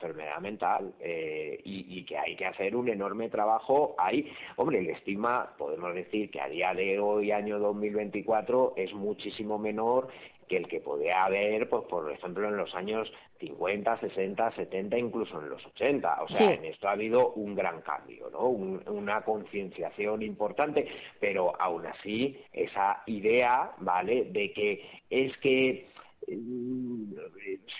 enfermedad 0.03 0.39
mental 0.39 0.93
eh, 0.99 1.59
y, 1.63 1.99
y 1.99 2.03
que 2.03 2.17
hay 2.17 2.35
que 2.35 2.45
hacer 2.45 2.75
un 2.75 2.89
enorme 2.89 3.29
trabajo 3.29 3.95
ahí. 3.97 4.29
Hombre, 4.57 4.79
el 4.79 4.89
estigma, 4.89 5.53
podemos 5.57 5.93
decir 5.95 6.29
que 6.29 6.41
a 6.41 6.49
día 6.49 6.73
de 6.73 6.99
hoy, 6.99 7.31
año 7.31 7.59
2024, 7.59 8.73
es 8.75 8.93
muchísimo 8.93 9.57
menor 9.57 10.09
que 10.47 10.57
el 10.57 10.67
que 10.67 10.79
podía 10.79 11.23
haber, 11.23 11.67
pues 11.69 11.83
por 11.85 12.11
ejemplo, 12.11 12.47
en 12.47 12.57
los 12.57 12.73
años 12.75 13.11
50, 13.39 13.97
60, 13.97 14.51
70, 14.51 14.97
incluso 14.97 15.41
en 15.41 15.49
los 15.49 15.65
80. 15.65 16.23
O 16.23 16.27
sea, 16.29 16.37
Sí. 16.47 16.53
en 16.53 16.65
esto 16.65 16.87
ha 16.87 16.91
habido 16.91 17.33
un 17.33 17.55
gran 17.55 17.81
cambio, 17.81 18.29
¿no? 18.29 18.47
Un- 18.47 18.81
una 18.87 19.21
concienciación 19.23 20.21
importante, 20.21 20.87
pero 21.19 21.53
aún 21.59 21.85
así 21.85 22.37
esa 22.51 23.03
idea, 23.05 23.71
¿vale? 23.79 24.25
De 24.25 24.51
que 24.53 24.81
es 25.09 25.35
que 25.37 25.87
mm, 26.27 27.13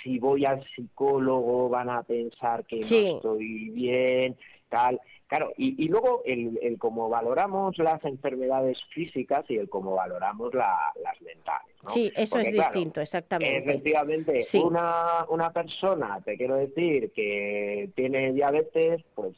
si 0.03 0.19
voy 0.19 0.43
al 0.45 0.61
psicólogo 0.75 1.69
van 1.69 1.89
a 1.89 2.03
pensar 2.03 2.65
que 2.65 2.83
Sí. 2.83 3.01
no 3.09 3.15
estoy 3.17 3.69
bien, 3.69 4.35
tal. 4.69 4.99
Claro, 5.35 5.51
y, 5.57 5.83
y 5.83 5.87
luego 5.87 6.21
el, 6.25 6.59
el 6.61 6.77
cómo 6.77 7.09
valoramos 7.09 7.75
las 7.79 8.05
enfermedades 8.05 8.77
físicas 8.93 9.43
y 9.49 9.57
el 9.57 9.67
cómo 9.67 9.95
valoramos 9.95 10.53
la- 10.53 10.91
las 11.03 11.19
mentales. 11.23 11.75
¿no? 11.81 11.89
Sí, 11.89 12.11
eso 12.15 12.35
Porque, 12.35 12.49
es 12.49 12.53
claro, 12.55 12.69
distinto, 12.71 13.01
exactamente. 13.01 13.57
Efectivamente, 13.57 14.41
Sí. 14.43 14.59
una, 14.59 15.25
una 15.29 15.51
persona, 15.51 16.21
te 16.23 16.37
quiero 16.37 16.57
decir, 16.57 17.11
que 17.13 17.89
tiene 17.95 18.31
diabetes, 18.31 19.01
pues, 19.15 19.33
pues, 19.33 19.35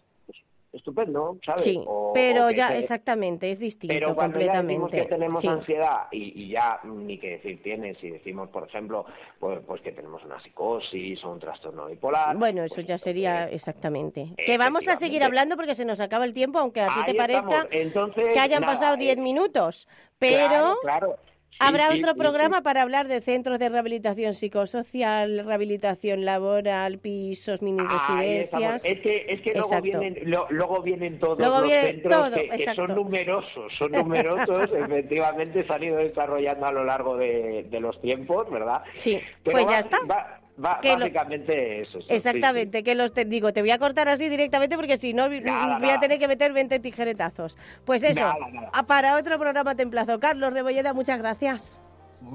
estupendo, 0.76 1.38
¿sabes? 1.46 1.62
Sí, 1.64 1.82
O- 1.86 2.12
pero 2.14 2.48
o 2.48 2.52
ya, 2.52 2.70
te- 2.70 2.80
exactamente, 2.80 3.50
es 3.52 3.60
distinto 3.60 3.94
Pero 3.94 4.16
cuando 4.16 4.40
ya 4.40 4.54
completamente. 4.54 4.98
que 4.98 5.06
tenemos 5.06 5.42
Sí. 5.42 5.48
ansiedad 5.48 6.08
y, 6.12 6.44
y 6.44 6.50
ya 6.50 6.80
ni 6.84 7.18
que 7.18 7.32
decir 7.38 7.62
tiene, 7.64 7.96
si 7.96 8.10
decimos, 8.10 8.50
por 8.50 8.68
ejemplo, 8.68 9.06
pues, 9.40 9.60
pues 9.66 9.82
que 9.82 9.92
tenemos 9.92 10.24
una 10.24 10.40
psicosis 10.42 11.24
o 11.24 11.32
un 11.32 11.40
trastorno 11.40 11.88
bipolar. 11.88 12.36
Bueno, 12.38 12.64
eso 12.64 12.76
pues 12.76 12.88
ya 12.88 12.98
sería 12.98 13.50
exactamente. 13.50 14.34
Que 14.38 14.58
vamos 14.58 14.88
a 14.88 14.96
seguir 14.96 15.24
hablando 15.24 15.56
porque 15.56 15.76
se 15.76 15.86
nos 15.86 16.00
acaba 16.00 16.26
el 16.26 16.34
tiempo, 16.34 16.60
aunque 16.60 16.82
a 16.82 16.88
ti 16.88 17.02
te 17.06 17.16
parezca. 17.16 17.68
Entonces, 17.72 18.34
que 18.34 18.40
hayan 18.40 18.62
nada, 18.62 18.74
pasado 18.74 18.98
10 18.98 19.18
eh, 19.18 19.22
minutos. 19.22 19.88
Pero 20.18 20.38
claro, 20.48 20.78
claro. 20.82 21.16
Habrá 21.60 21.92
sí, 21.92 22.00
otro 22.00 22.14
sí, 22.14 22.20
programa 22.20 22.58
sí. 22.58 22.64
para 22.64 22.82
hablar 22.82 23.08
de 23.08 23.22
centros 23.22 23.60
de 23.60 23.70
rehabilitación 23.70 24.34
psicosocial, 24.34 25.46
rehabilitación 25.46 26.26
laboral, 26.26 27.00
pisos, 27.00 27.62
mini 27.62 27.82
residencias. 27.88 28.84
Es 28.84 29.00
que, 29.02 29.26
es 29.30 29.42
que 29.42 29.54
luego, 29.54 29.82
vienen, 29.82 30.18
lo- 30.26 30.48
luego 30.50 30.82
vienen 30.82 31.20
todos 31.20 31.38
Luego 31.40 31.56
los 31.62 31.64
viene 31.64 31.82
centros 31.92 32.32
todo, 32.32 32.36
que, 32.58 32.76
son 32.76 32.96
numerosos, 32.96 33.74
son 33.78 33.92
numerosos, 33.94 34.70
efectivamente 34.74 35.66
se 35.66 35.74
han 35.74 35.84
ido 35.84 35.98
desarrollando 35.98 36.66
a 36.66 36.72
lo 36.72 36.84
largo 36.84 37.16
de, 37.18 37.64
de 37.70 37.80
los 37.80 38.00
tiempos, 38.02 38.50
¿verdad? 38.52 38.82
Sí, 38.98 39.20
Pero 39.44 39.58
pues 39.58 39.70
ya 39.70 39.80
está. 39.80 39.98
va- 40.10 40.42
va- 40.64 40.80
Que 40.82 40.94
lo- 40.94 41.00
básicamente 41.00 41.82
eso. 41.82 41.98
eso, 42.00 42.08
sí, 42.08 42.14
Exactamente, 42.14 42.84
que 42.84 42.96
los 42.96 43.14
te 43.14 43.26
digo, 43.26 43.54
te 43.54 43.62
voy 43.62 43.72
a 43.72 43.80
cortar 43.80 44.08
así 44.10 44.30
directamente 44.30 44.76
porque 44.76 44.98
si 44.98 45.14
no 45.14 45.28
Nada, 45.30 45.78
voy 45.80 45.88
a 45.90 45.94
nada. 45.94 46.00
tener 46.00 46.20
que 46.20 46.28
meter 46.28 46.54
20 46.54 46.80
tijeretazos. 46.80 47.58
Pues 47.86 48.04
eso, 48.04 48.20
Nada, 48.22 48.36
a- 48.74 48.84
para 48.84 49.16
otro 49.18 49.38
programa 49.40 49.76
te 49.76 49.84
emplazo. 49.84 50.20
Carlos 50.20 50.54
Rebolleda, 50.54 50.94
muchas 50.94 51.20
gracias. 51.20 51.64
sí. 51.64 51.78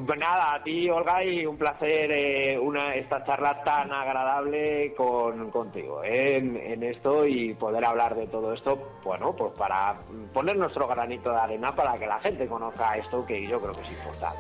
Pues 0.07 0.19
nada, 0.21 0.55
a 0.55 0.63
ti, 0.63 0.89
Olga, 0.91 1.25
y 1.25 1.45
un 1.47 1.57
placer 1.57 2.13
eh, 2.13 2.57
una, 2.59 2.95
esta 2.95 3.25
charla 3.25 3.65
tan 3.65 3.91
agradable 3.93 4.95
con, 4.95 5.51
contigo 5.51 6.05
eh, 6.05 6.37
en, 6.37 6.83
esto 6.85 7.27
y 7.27 7.55
poder 7.55 7.85
hablar 7.87 8.15
de 8.15 8.27
todo 8.29 8.53
esto, 8.53 8.99
bueno, 9.03 9.35
pues 9.35 9.53
para 9.55 9.97
poner 10.35 10.57
nuestro 10.59 10.87
granito 10.87 11.33
de 11.33 11.39
arena 11.41 11.75
para 11.75 11.99
que 11.99 12.07
la 12.07 12.21
gente 12.21 12.47
conozca 12.47 12.97
esto 12.99 13.25
que 13.27 13.45
yo 13.49 13.61
creo 13.61 13.73
que 13.73 13.81
es 13.81 13.91
importante. 13.91 14.39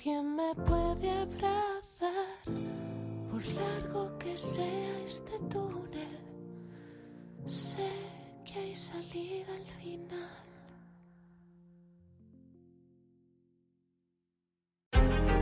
Alguien 0.00 0.34
me 0.34 0.54
puede 0.54 1.10
abrazar, 1.10 2.54
por 3.30 3.46
largo 3.48 4.16
que 4.18 4.34
sea 4.34 4.98
este 5.04 5.38
túnel. 5.50 6.18
Sé 7.44 7.86
que 8.42 8.60
hay 8.60 8.74
salida 8.74 9.52
al 9.54 9.66
final. 9.82 10.30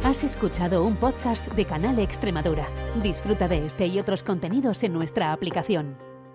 Has 0.02 0.24
escuchado 0.24 0.82
un 0.82 0.96
podcast 0.96 1.46
de 1.52 1.64
Canal 1.64 2.00
Extremadura. 2.00 2.66
Disfruta 3.00 3.46
de 3.46 3.64
este 3.64 3.86
y 3.86 4.00
otros 4.00 4.24
contenidos 4.24 4.82
en 4.82 4.92
nuestra 4.92 5.32
aplicación. 5.32 6.07